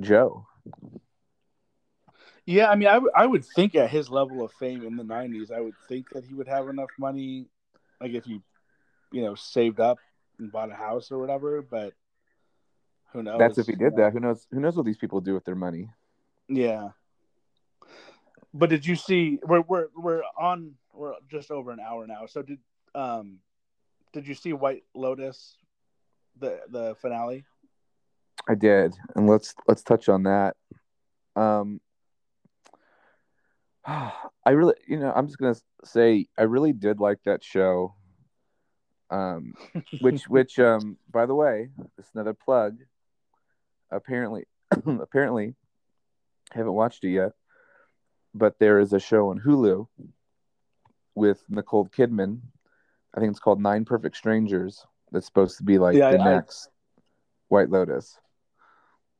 [0.00, 0.46] Joe.
[2.46, 5.02] Yeah, I mean, I, w- I would think at his level of fame in the
[5.02, 7.46] '90s, I would think that he would have enough money,
[8.00, 8.40] like if he,
[9.12, 9.98] you know, saved up
[10.38, 11.60] and bought a house or whatever.
[11.60, 11.92] But
[13.12, 13.38] who knows?
[13.38, 14.12] That's if he did that.
[14.12, 14.46] Who knows?
[14.50, 15.90] Who knows what these people do with their money?
[16.48, 16.90] Yeah.
[18.54, 19.38] But did you see?
[19.44, 20.74] We're we're we're on.
[20.94, 22.26] We're just over an hour now.
[22.26, 22.58] So did
[22.94, 23.40] um,
[24.12, 25.56] did you see White Lotus,
[26.40, 27.44] the the finale?
[28.48, 30.56] I did, and let's let's touch on that.
[31.36, 31.80] Um,
[33.86, 37.94] I really, you know, I'm just gonna say I really did like that show.
[39.10, 39.54] Um,
[40.00, 41.68] which, which, um, by the way,
[41.98, 42.78] it's another plug.
[43.90, 44.44] Apparently,
[44.86, 45.54] apparently,
[46.52, 47.32] haven't watched it yet,
[48.34, 49.86] but there is a show on Hulu
[51.14, 52.40] with Nicole Kidman.
[53.14, 54.84] I think it's called Nine Perfect Strangers.
[55.10, 56.68] That's supposed to be like yeah, the I, next
[57.48, 58.18] White Lotus.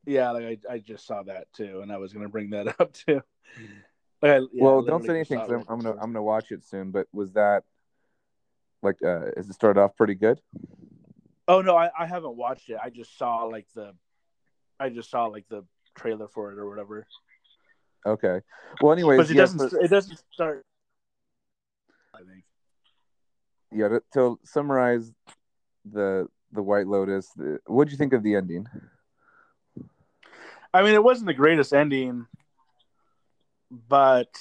[0.09, 2.95] Yeah, like I, I just saw that too, and I was gonna bring that up
[2.95, 3.21] too.
[4.23, 5.39] yeah, well, don't say anything.
[5.39, 6.91] I'm, I'm gonna I'm gonna watch it soon.
[6.91, 7.65] But was that
[8.83, 10.41] like uh is it started off pretty good?
[11.47, 12.79] Oh no, I, I haven't watched it.
[12.83, 13.93] I just saw like the
[14.81, 17.07] I just saw like the trailer for it or whatever.
[18.07, 18.41] Okay.
[18.81, 19.69] Well, anyways, but it doesn't.
[19.69, 19.79] For...
[19.79, 20.65] It doesn't start.
[22.15, 22.45] I think.
[23.73, 23.89] Yeah.
[23.89, 25.13] To, to summarize
[25.85, 27.31] the the White Lotus,
[27.67, 28.67] what did you think of the ending?
[30.73, 32.27] I mean, it wasn't the greatest ending,
[33.71, 34.37] but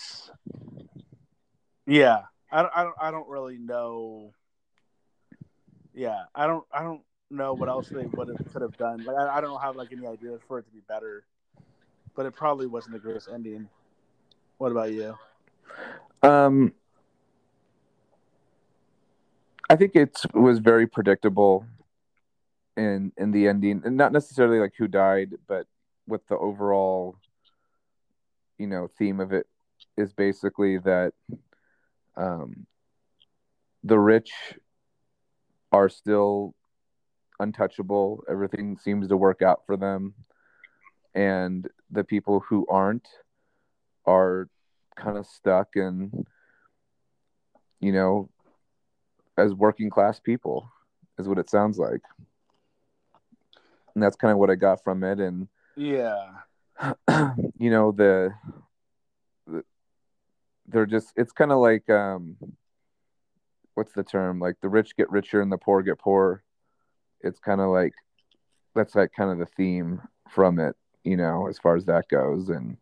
[1.86, 4.34] yeah, I don't, I don't, I don't really know.
[5.93, 9.03] Yeah, I don't, I don't know what else they would have could have done.
[9.03, 11.23] Like, I, I don't have like any ideas for it to be better,
[12.15, 13.69] but it probably wasn't the greatest ending.
[14.57, 15.17] What about you?
[16.23, 16.73] Um,
[19.69, 21.65] I think it was very predictable
[22.75, 25.67] in in the ending, and not necessarily like who died, but
[26.08, 27.18] what the overall,
[28.58, 29.45] you know, theme of it
[29.97, 31.14] is basically that
[32.16, 32.66] um,
[33.84, 34.32] the rich
[35.72, 36.55] are still
[37.39, 38.24] untouchable.
[38.30, 40.14] Everything seems to work out for them,
[41.14, 43.08] and the people who aren't
[44.05, 44.49] are
[44.95, 46.26] kind of stuck and
[47.80, 48.30] you know
[49.38, 50.72] as working class people
[51.20, 52.01] is what it sounds like.
[53.93, 55.20] And that's kind of what i got from it.
[55.20, 55.47] And
[55.78, 56.30] yeah.
[57.59, 58.34] You know the,
[59.47, 59.63] the
[60.67, 62.38] they're just it's kind of like um
[63.73, 64.39] what's the term?
[64.39, 66.43] Like the rich get richer and the poor get poor
[67.21, 67.93] it's kind of like
[68.75, 72.49] that's like kind of the theme from it you know as far as that goes.
[72.49, 72.78] And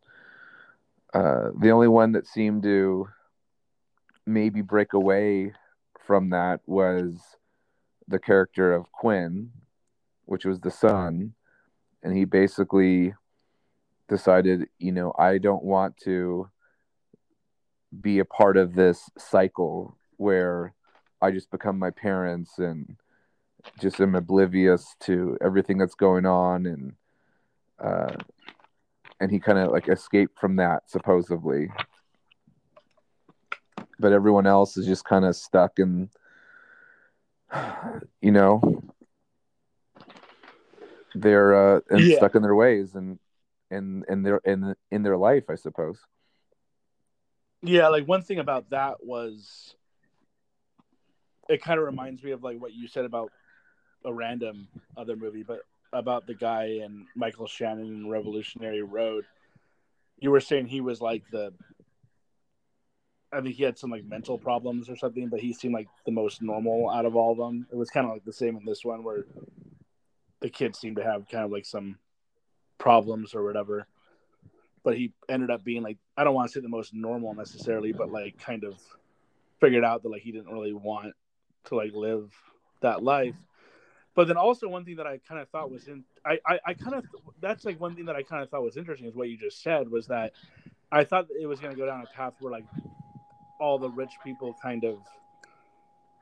[1.13, 3.07] uh the only one that seemed to
[4.25, 5.53] maybe break away
[6.05, 7.15] from that was
[8.07, 9.51] the character of Quinn,
[10.25, 11.33] which was the son,
[12.05, 13.15] and he basically
[14.07, 16.47] decided, you know, I don't want to
[17.99, 20.75] be a part of this cycle where
[21.19, 22.95] I just become my parents and
[23.81, 26.93] just am oblivious to everything that's going on and
[27.79, 28.15] uh
[29.19, 31.71] and he kind of like escaped from that supposedly.
[33.97, 36.11] But everyone else is just kind of stuck in
[38.21, 38.61] you know
[41.15, 42.17] they're uh yeah.
[42.17, 43.19] stuck in their ways and
[43.71, 45.99] and in their in in their life i suppose
[47.61, 49.75] yeah like one thing about that was
[51.49, 53.31] it kind of reminds me of like what you said about
[54.03, 55.61] a random other movie but
[55.93, 59.25] about the guy in michael shannon in revolutionary road
[60.19, 61.53] you were saying he was like the
[63.35, 66.11] I think he had some like mental problems or something, but he seemed like the
[66.11, 67.67] most normal out of all of them.
[67.69, 69.25] It was kind of like the same in this one where
[70.41, 71.97] the kid seemed to have kind of like some
[72.77, 73.87] problems or whatever.
[74.83, 77.91] But he ended up being like I don't want to say the most normal necessarily,
[77.91, 78.79] but like kind of
[79.59, 81.13] figured out that like he didn't really want
[81.65, 82.31] to like live
[82.81, 83.35] that life.
[84.13, 86.73] But then also one thing that I kind of thought was in I, I, I
[86.73, 87.05] kind of
[87.41, 89.61] that's like one thing that I kind of thought was interesting is what you just
[89.61, 90.33] said was that
[90.91, 92.65] I thought it was going to go down a path where like
[93.59, 94.99] all the rich people kind of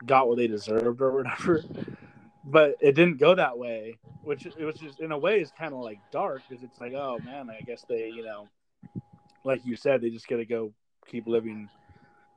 [0.04, 1.62] got what they deserved or whatever.
[2.46, 5.72] But it didn't go that way, which it was just in a way is kind
[5.72, 8.48] of like dark because it's like, oh man, I guess they, you know,
[9.44, 10.72] like you said, they just got to go
[11.06, 11.68] keep living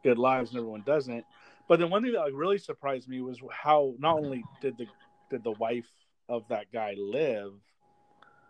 [0.04, 1.26] good lives and everyone doesn't.
[1.68, 4.88] But then one thing that like really surprised me was how not only did the
[5.30, 5.90] did the wife
[6.30, 7.54] of that guy live,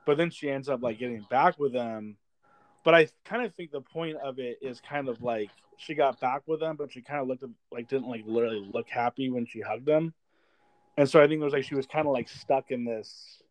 [0.06, 2.18] but then she ends up like getting back with him
[2.88, 6.22] but I kind of think the point of it is kind of like she got
[6.22, 9.46] back with them, but she kind of looked like didn't like literally look happy when
[9.46, 10.14] she hugged them,
[10.98, 13.42] and so I think it was like she was kind of like stuck in this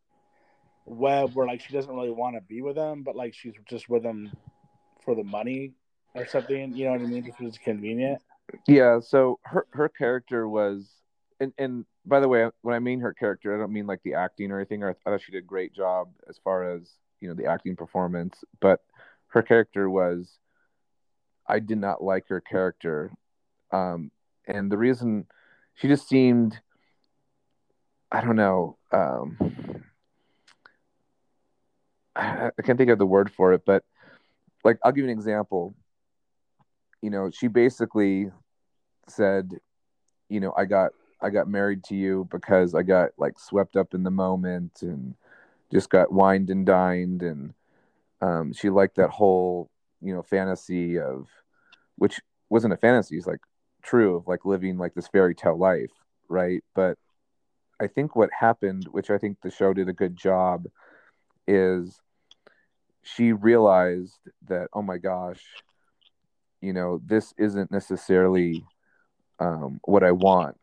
[0.85, 3.89] web where like she doesn't really want to be with them, but like she's just
[3.89, 4.31] with them
[5.03, 5.73] for the money
[6.13, 6.75] or something.
[6.75, 7.25] You know what I mean?
[7.25, 8.21] Just was convenient.
[8.67, 8.99] Yeah.
[8.99, 10.89] So her her character was,
[11.39, 14.15] and and by the way, when I mean her character, I don't mean like the
[14.15, 14.83] acting or anything.
[14.83, 16.89] Or I thought she did a great job as far as
[17.21, 18.81] you know the acting performance, but
[19.27, 20.37] her character was
[21.47, 23.11] I did not like her character.
[23.71, 24.11] Um,
[24.47, 25.27] and the reason
[25.75, 26.59] she just seemed
[28.11, 29.83] I don't know, um,
[32.15, 33.83] I, can't think of the word for it, but
[34.63, 35.75] like I'll give you an example.
[37.01, 38.31] You know, she basically
[39.07, 39.51] said,
[40.29, 43.93] you know, I got I got married to you because I got like swept up
[43.93, 45.15] in the moment and
[45.71, 47.53] just got wined and dined and
[48.21, 49.69] um, she liked that whole
[50.01, 51.27] you know fantasy of
[51.97, 52.19] which
[52.49, 53.41] wasn't a fantasy it's like
[53.81, 55.91] true of like living like this fairy tale life
[56.29, 56.97] right but
[57.79, 60.65] i think what happened which i think the show did a good job
[61.47, 62.01] is
[63.03, 65.41] she realized that oh my gosh
[66.61, 68.63] you know this isn't necessarily
[69.39, 70.57] um, what i want.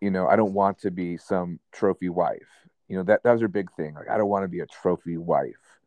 [0.00, 2.48] You know i don't want to be some trophy wife.
[2.88, 3.94] You know that that was her big thing.
[3.94, 5.78] Like i don't want to be a trophy wife.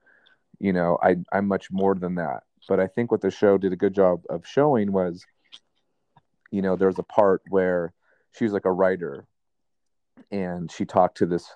[0.59, 2.43] You know i i'm much more than that.
[2.67, 5.25] But i think what the show did a good job of showing was
[6.51, 7.93] you know there was a part where
[8.33, 9.25] she was like a writer,
[10.31, 11.49] and she talked to this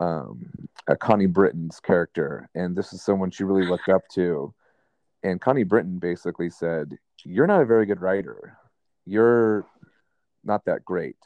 [0.00, 0.44] um,
[0.88, 4.52] uh, Connie Britton's character, and this is someone she really looked up to.
[5.22, 8.58] And Connie Britton basically said, "You're not a very good writer.
[9.06, 9.66] You're
[10.42, 11.16] not that great,"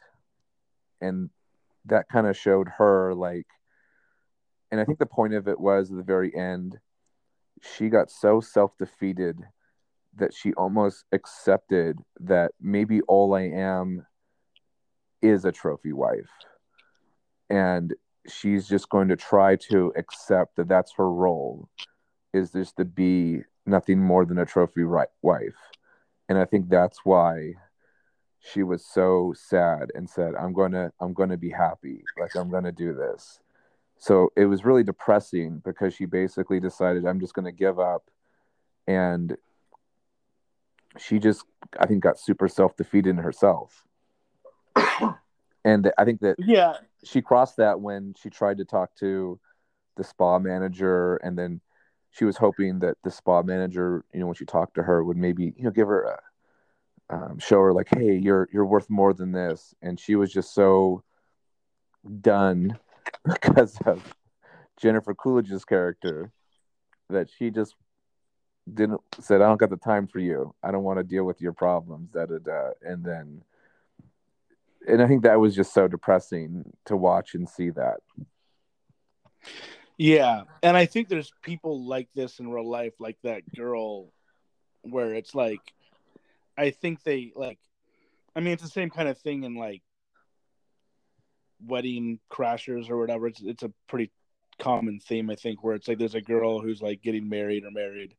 [1.01, 1.29] and
[1.85, 3.47] that kind of showed her like.
[4.71, 6.77] And I think the point of it was at the very end,
[7.61, 9.37] she got so self defeated
[10.15, 14.05] that she almost accepted that maybe all I am
[15.21, 16.29] is a trophy wife.
[17.49, 17.93] And
[18.27, 21.69] she's just going to try to accept that that's her role
[22.33, 25.55] is just to be nothing more than a trophy right wife.
[26.27, 27.53] And i think that's why
[28.39, 32.03] she was so sad and said i'm going to i'm going to be happy.
[32.19, 33.39] Like i'm going to do this.
[33.97, 38.09] So it was really depressing because she basically decided i'm just going to give up.
[38.87, 39.37] And
[40.97, 41.45] she just
[41.79, 43.85] i think got super self-defeated in herself.
[45.65, 46.77] And i think that Yeah.
[47.03, 49.39] She crossed that when she tried to talk to
[49.97, 51.61] the spa manager and then
[52.11, 55.17] she was hoping that the spa manager you know when she talked to her would
[55.17, 56.19] maybe you know give her a
[57.09, 59.73] um, show her like hey you're you're worth more than this.
[59.81, 61.03] And she was just so
[62.21, 62.77] done
[63.25, 64.15] because of
[64.79, 66.31] jennifer coolidge's character
[67.09, 67.75] that she just
[68.73, 70.53] didn't said i don't got the time for you.
[70.63, 72.69] I don't want to deal with your problems da da da.
[72.81, 73.41] And then
[74.87, 77.97] and i think that was just so depressing to watch and see that
[79.99, 84.13] Yeah, and I think there's people like this in real life, like that girl,
[84.81, 85.59] where it's like,
[86.57, 87.59] I think they like,
[88.33, 89.81] I mean, it's the same kind of thing in like
[91.65, 93.27] wedding crashers or whatever.
[93.27, 94.09] It's it's a pretty
[94.57, 97.71] common theme, I think, where it's like there's a girl who's like getting married or
[97.71, 98.15] married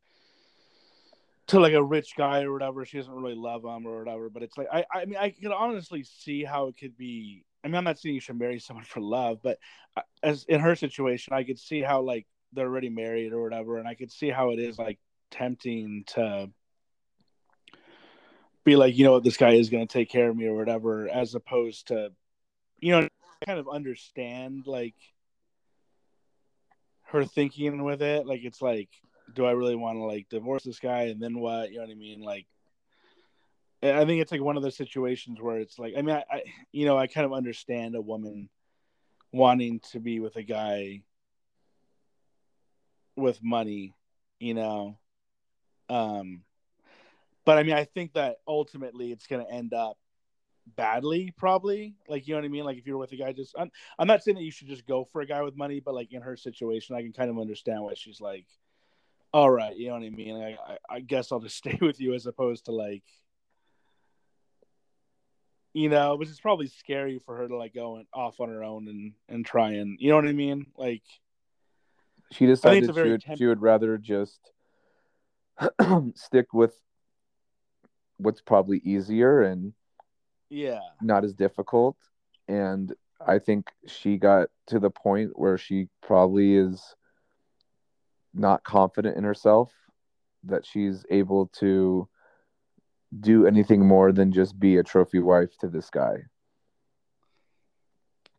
[1.50, 2.84] to like a rich guy or whatever.
[2.84, 5.52] She doesn't really love him or whatever, but it's like I I mean I could
[5.52, 7.44] honestly see how it could be.
[7.62, 9.58] I mean, I'm not saying you should marry someone for love, but
[9.96, 13.78] uh, as in her situation, I could see how like they're already married or whatever,
[13.78, 14.98] and I could see how it is like
[15.30, 16.50] tempting to
[18.64, 20.54] be like, you know what, this guy is going to take care of me or
[20.54, 22.12] whatever, as opposed to,
[22.78, 23.08] you know,
[23.46, 24.94] kind of understand like
[27.04, 28.26] her thinking with it.
[28.26, 28.88] Like, it's like,
[29.34, 31.70] do I really want to like divorce this guy and then what?
[31.70, 32.20] You know what I mean?
[32.20, 32.46] Like,
[33.82, 36.42] I think it's like one of those situations where it's like, I mean, I, I
[36.72, 38.48] you know, I kind of understand a woman
[39.32, 41.02] wanting to be with a guy
[43.16, 43.94] with money,
[44.38, 44.98] you know.
[45.88, 46.42] Um
[47.44, 49.96] but I mean I think that ultimately it's gonna end up
[50.76, 51.94] badly, probably.
[52.08, 52.64] Like you know what I mean?
[52.64, 54.86] Like if you're with a guy just I'm, I'm not saying that you should just
[54.86, 57.38] go for a guy with money, but like in her situation, I can kind of
[57.38, 58.46] understand why she's like,
[59.32, 60.36] All right, you know what I mean?
[60.36, 63.04] I, I, I guess I'll just stay with you as opposed to like
[65.72, 68.64] you know, which is probably scary for her to like go and off on her
[68.64, 70.66] own and and try and you know what I mean?
[70.76, 71.02] Like
[72.32, 74.40] she decided she would, temp- she would rather just
[76.14, 76.74] stick with
[78.16, 79.72] what's probably easier and
[80.48, 80.80] yeah.
[81.00, 81.96] not as difficult
[82.48, 82.92] and
[83.26, 86.94] i think she got to the point where she probably is
[88.34, 89.72] not confident in herself
[90.44, 92.08] that she's able to
[93.20, 96.16] do anything more than just be a trophy wife to this guy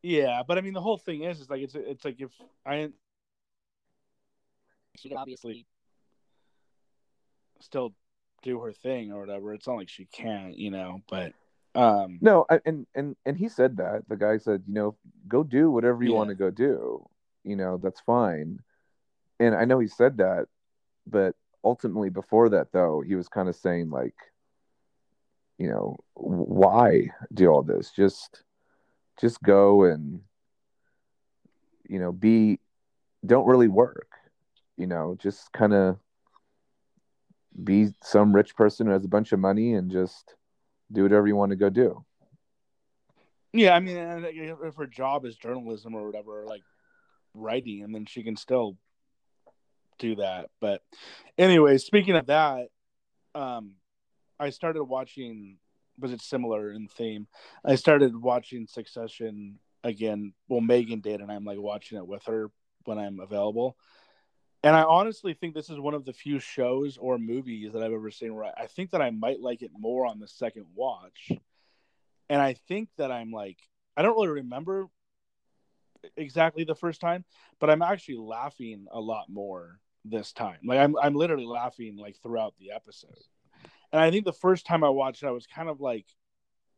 [0.04, 2.32] Yeah, but I mean the whole thing is is like it's it's like if
[2.66, 2.90] I
[4.98, 5.66] she could obviously
[7.60, 7.94] still
[8.44, 9.54] do her thing or whatever.
[9.54, 11.34] It's not like she can't, you know, but
[11.76, 14.98] um no I, and and and he said that the guy said you know
[15.28, 16.18] go do whatever you Yeah.
[16.18, 17.08] want to go do
[17.44, 18.60] you know that's fine
[19.42, 20.46] and i know he said that
[21.08, 24.16] but ultimately before that though he was kind of saying like
[25.62, 27.92] you know why do all this?
[27.92, 28.42] Just
[29.20, 30.22] just go and
[31.88, 32.60] you know be
[33.24, 34.08] don't really work
[34.78, 36.00] you know just kind of
[37.64, 40.34] be some rich person who has a bunch of money and just
[40.92, 42.04] do whatever you want to go do.
[43.54, 44.24] Yeah, I mean uh,
[44.64, 46.64] if her job is journalism or whatever, like
[47.36, 48.78] writing, and then she can still
[50.02, 50.50] do that.
[50.60, 50.82] But
[51.38, 52.68] anyway, speaking of that,
[53.36, 53.76] um
[54.40, 55.58] I started watching
[56.00, 57.28] was it similar in theme?
[57.64, 60.34] I started watching Succession again.
[60.48, 62.50] Well, Megan did, and I'm like watching it with her
[62.86, 63.78] when I'm available.
[64.64, 67.94] And I honestly think this is one of the few shows or movies that I've
[67.94, 70.66] ever seen where I I think that I might like it more on the second
[70.76, 71.32] watch.
[72.30, 73.58] And I think that I'm like,
[73.98, 74.88] I don't really remember
[76.16, 77.26] exactly the first time,
[77.60, 80.58] but I'm actually laughing a lot more this time.
[80.64, 83.18] Like I'm I'm literally laughing like throughout the episode.
[83.92, 86.06] And I think the first time I watched it, I was kind of like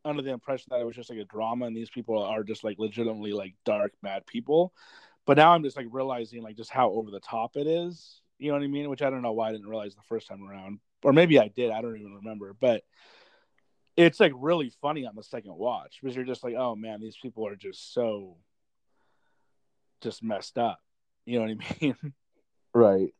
[0.04, 2.64] under the impression that it was just like a drama and these people are just
[2.64, 4.72] like legitimately like dark bad people.
[5.26, 8.20] But now I'm just like realizing like just how over the top it is.
[8.38, 8.90] You know what I mean?
[8.90, 11.48] Which I don't know why I didn't realize the first time around, or maybe I
[11.48, 11.70] did.
[11.70, 12.54] I don't even remember.
[12.58, 12.82] But
[13.96, 17.16] it's like really funny on the second watch because you're just like, oh man, these
[17.16, 18.36] people are just so
[20.02, 20.80] just messed up.
[21.24, 21.96] You know what I mean?
[22.74, 23.14] Right.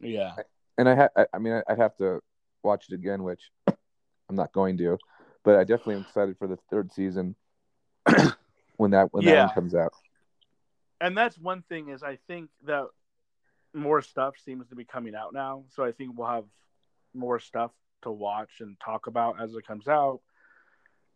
[0.00, 0.34] yeah.
[0.78, 2.20] And I ha- I, mean, I, I'd have to
[2.62, 4.98] watch it again, which I'm not going to.
[5.44, 7.34] But I definitely am excited for the third season
[8.76, 9.92] when that when that one comes out.
[11.00, 12.86] and that's one thing is I think that
[13.72, 16.44] more stuff seems to be coming out now, so I think we'll have
[17.14, 17.70] more stuff
[18.02, 20.20] to watch and talk about as it comes out.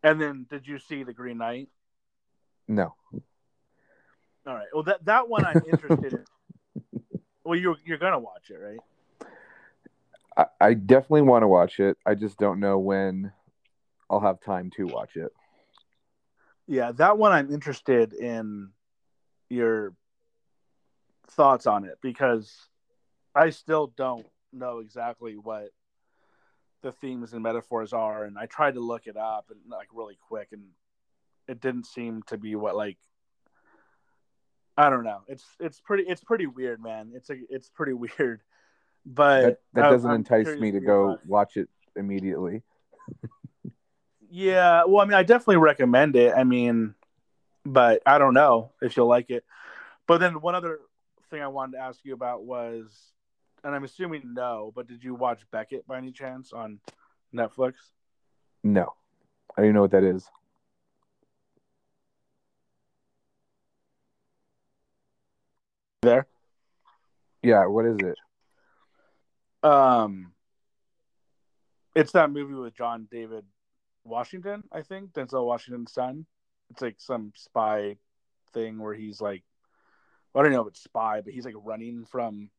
[0.03, 1.69] And then, did you see the Green Knight?
[2.67, 2.95] No.
[4.47, 4.67] All right.
[4.73, 6.25] Well, that that one I'm interested in.
[7.45, 8.79] Well, you're you're gonna watch it, right?
[10.35, 11.97] I, I definitely want to watch it.
[12.05, 13.31] I just don't know when
[14.09, 15.31] I'll have time to watch it.
[16.67, 18.71] Yeah, that one I'm interested in
[19.49, 19.93] your
[21.27, 22.67] thoughts on it because
[23.35, 25.69] I still don't know exactly what
[26.81, 30.17] the themes and metaphors are and I tried to look it up and like really
[30.27, 30.63] quick and
[31.47, 32.97] it didn't seem to be what like
[34.77, 35.21] I don't know.
[35.27, 37.11] It's it's pretty it's pretty weird, man.
[37.13, 38.41] It's a it's pretty weird.
[39.05, 42.63] But That that doesn't I'm entice me to go watch it immediately.
[44.29, 46.33] Yeah, well, I mean, I definitely recommend it.
[46.35, 46.95] I mean,
[47.65, 49.45] but I don't know if you'll like it.
[50.07, 50.79] But then one other
[51.29, 52.91] thing I wanted to ask you about was,
[53.63, 56.79] and I'm assuming no, but did you watch Beckett by any chance on
[57.33, 57.73] Netflix?
[58.63, 58.93] No.
[59.55, 60.27] I don't even know what that is.
[66.05, 66.27] There.
[67.41, 68.17] Yeah, what is it?
[69.67, 70.31] Um,
[71.95, 73.43] it's that movie with John David
[74.03, 76.25] Washington, I think Denzel Washington's son.
[76.69, 77.97] It's like some spy
[78.53, 79.43] thing where he's like,
[80.35, 82.49] I don't know if it's spy, but he's like running from.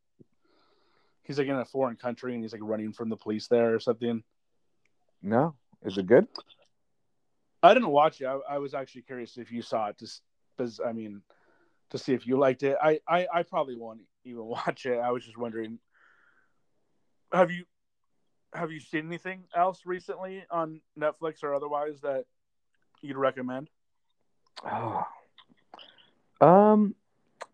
[1.23, 3.81] He's like in a foreign country and he's like running from the police there or
[3.81, 4.23] something.
[5.23, 5.55] No.
[5.85, 6.27] Is it good?
[7.62, 8.27] I didn't watch it.
[8.27, 10.23] I, I was actually curious if you saw it, just
[10.56, 11.23] because I mean,
[11.91, 12.77] to see if you liked it.
[12.83, 14.99] I, I I probably won't even watch it.
[14.99, 15.79] I was just wondering.
[17.33, 17.65] Have you
[18.53, 22.25] have you seen anything else recently on Netflix or otherwise that
[23.03, 23.71] you'd recommend?
[24.65, 25.05] Oh.
[26.39, 26.95] Um,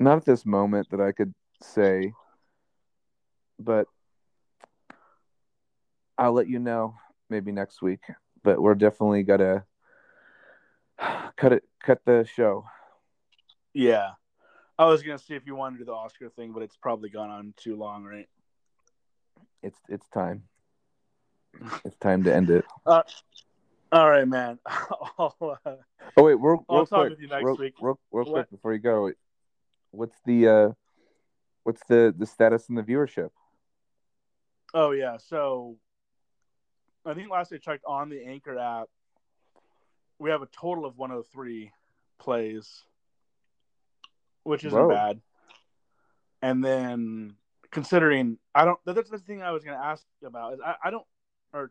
[0.00, 1.32] not at this moment that I could
[1.62, 2.12] say,
[3.60, 3.86] but
[6.18, 6.96] I'll let you know
[7.30, 8.00] maybe next week.
[8.42, 9.64] But we're definitely gonna
[11.36, 12.64] cut it, cut the show.
[13.72, 14.10] Yeah,
[14.82, 17.08] I was gonna see if you wanted to do the Oscar thing, but it's probably
[17.08, 18.28] gone on too long, right?
[19.62, 20.42] It's it's time.
[21.84, 22.64] It's time to end it.
[22.86, 23.04] All
[23.92, 24.58] right, man.
[25.18, 25.28] Uh,
[26.16, 27.74] Oh wait, real, I'll real talk quick, with you next real, week.
[27.80, 29.12] real, real quick before you go.
[29.92, 30.70] What's the uh,
[31.62, 33.30] what's the the status in the viewership?
[34.74, 35.76] Oh yeah, so
[37.06, 38.88] I think last I checked on the Anchor app,
[40.18, 41.70] we have a total of 103
[42.18, 42.82] plays,
[44.44, 44.88] which isn't Whoa.
[44.88, 45.20] bad.
[46.40, 47.34] And then
[47.70, 50.90] considering I don't that's the thing I was going to ask about is I, I
[50.90, 51.06] don't
[51.54, 51.70] or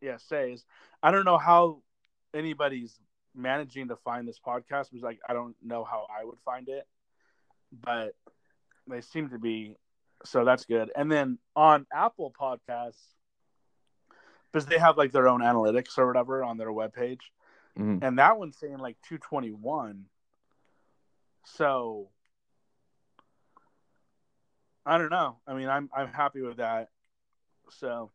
[0.00, 0.64] yeah say is
[1.02, 1.82] I don't know how
[2.34, 2.98] anybody's
[3.34, 6.86] managing to find this podcast because like I don't know how I would find it,
[7.84, 8.14] but
[8.88, 9.76] they seem to be
[10.24, 10.90] so that's good.
[10.96, 13.00] And then on Apple Podcasts,
[14.52, 17.20] because they have like their own analytics or whatever on their webpage,
[17.78, 18.02] Mhm.
[18.02, 20.06] and that one's saying like 221.
[21.44, 22.08] So
[24.84, 25.36] I don't know.
[25.46, 26.88] I mean, I'm I'm happy with that.
[27.70, 28.10] So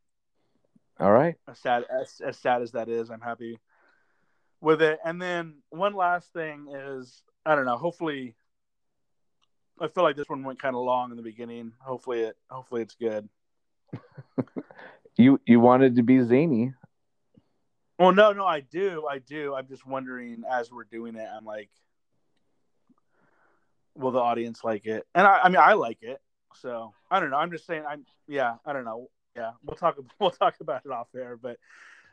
[1.00, 1.36] All right.
[1.50, 3.60] as sad as, as sad as that is, I'm happy
[4.62, 5.00] with it.
[5.06, 7.78] And then one last thing is I don't know.
[7.78, 8.36] Hopefully,
[9.80, 11.74] I feel like this one went kind of long in the beginning.
[11.80, 13.30] Hopefully it hopefully it's good.
[15.18, 16.74] You you wanted to be zany.
[17.98, 19.56] Well, no, no, I do, I do.
[19.56, 21.70] I'm just wondering as we're doing it, I'm like,
[23.96, 25.06] will the audience like it?
[25.16, 26.20] And I, I mean, I like it.
[26.56, 27.38] So I don't know.
[27.38, 27.84] I'm just saying.
[27.88, 28.56] I'm yeah.
[28.66, 29.10] I don't know.
[29.36, 29.98] Yeah, we'll talk.
[30.20, 31.38] We'll talk about it off there.
[31.38, 31.58] But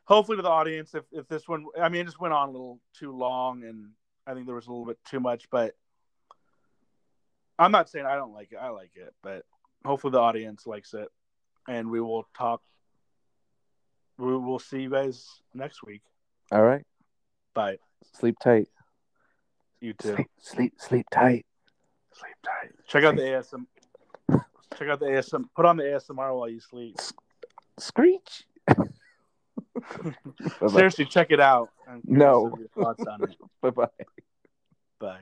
[0.05, 2.53] hopefully to the audience, if if this one, I mean, it just went on a
[2.53, 3.91] little too long, and
[4.27, 5.49] I think there was a little bit too much.
[5.51, 5.75] But
[7.59, 8.59] I'm not saying I don't like it.
[8.61, 9.45] I like it, but
[9.85, 11.09] hopefully the audience likes it,
[11.69, 12.63] and we will talk.
[14.19, 16.03] We will see you guys next week.
[16.51, 16.85] All right.
[17.55, 17.79] Bye.
[18.15, 18.69] Sleep tight.
[19.81, 20.15] You too.
[20.15, 21.47] Sleep sleep sleep tight.
[22.13, 22.73] Sleep tight.
[22.87, 23.67] Check out the ASM.
[24.79, 25.45] Check out the ASM.
[25.55, 26.97] Put on the ASMR while you sleep.
[27.79, 28.45] Screech.
[30.69, 31.71] Seriously, check it out.
[32.05, 32.55] No.
[32.75, 33.37] thoughts on it.
[33.61, 33.87] Bye bye.
[34.99, 35.21] Bye.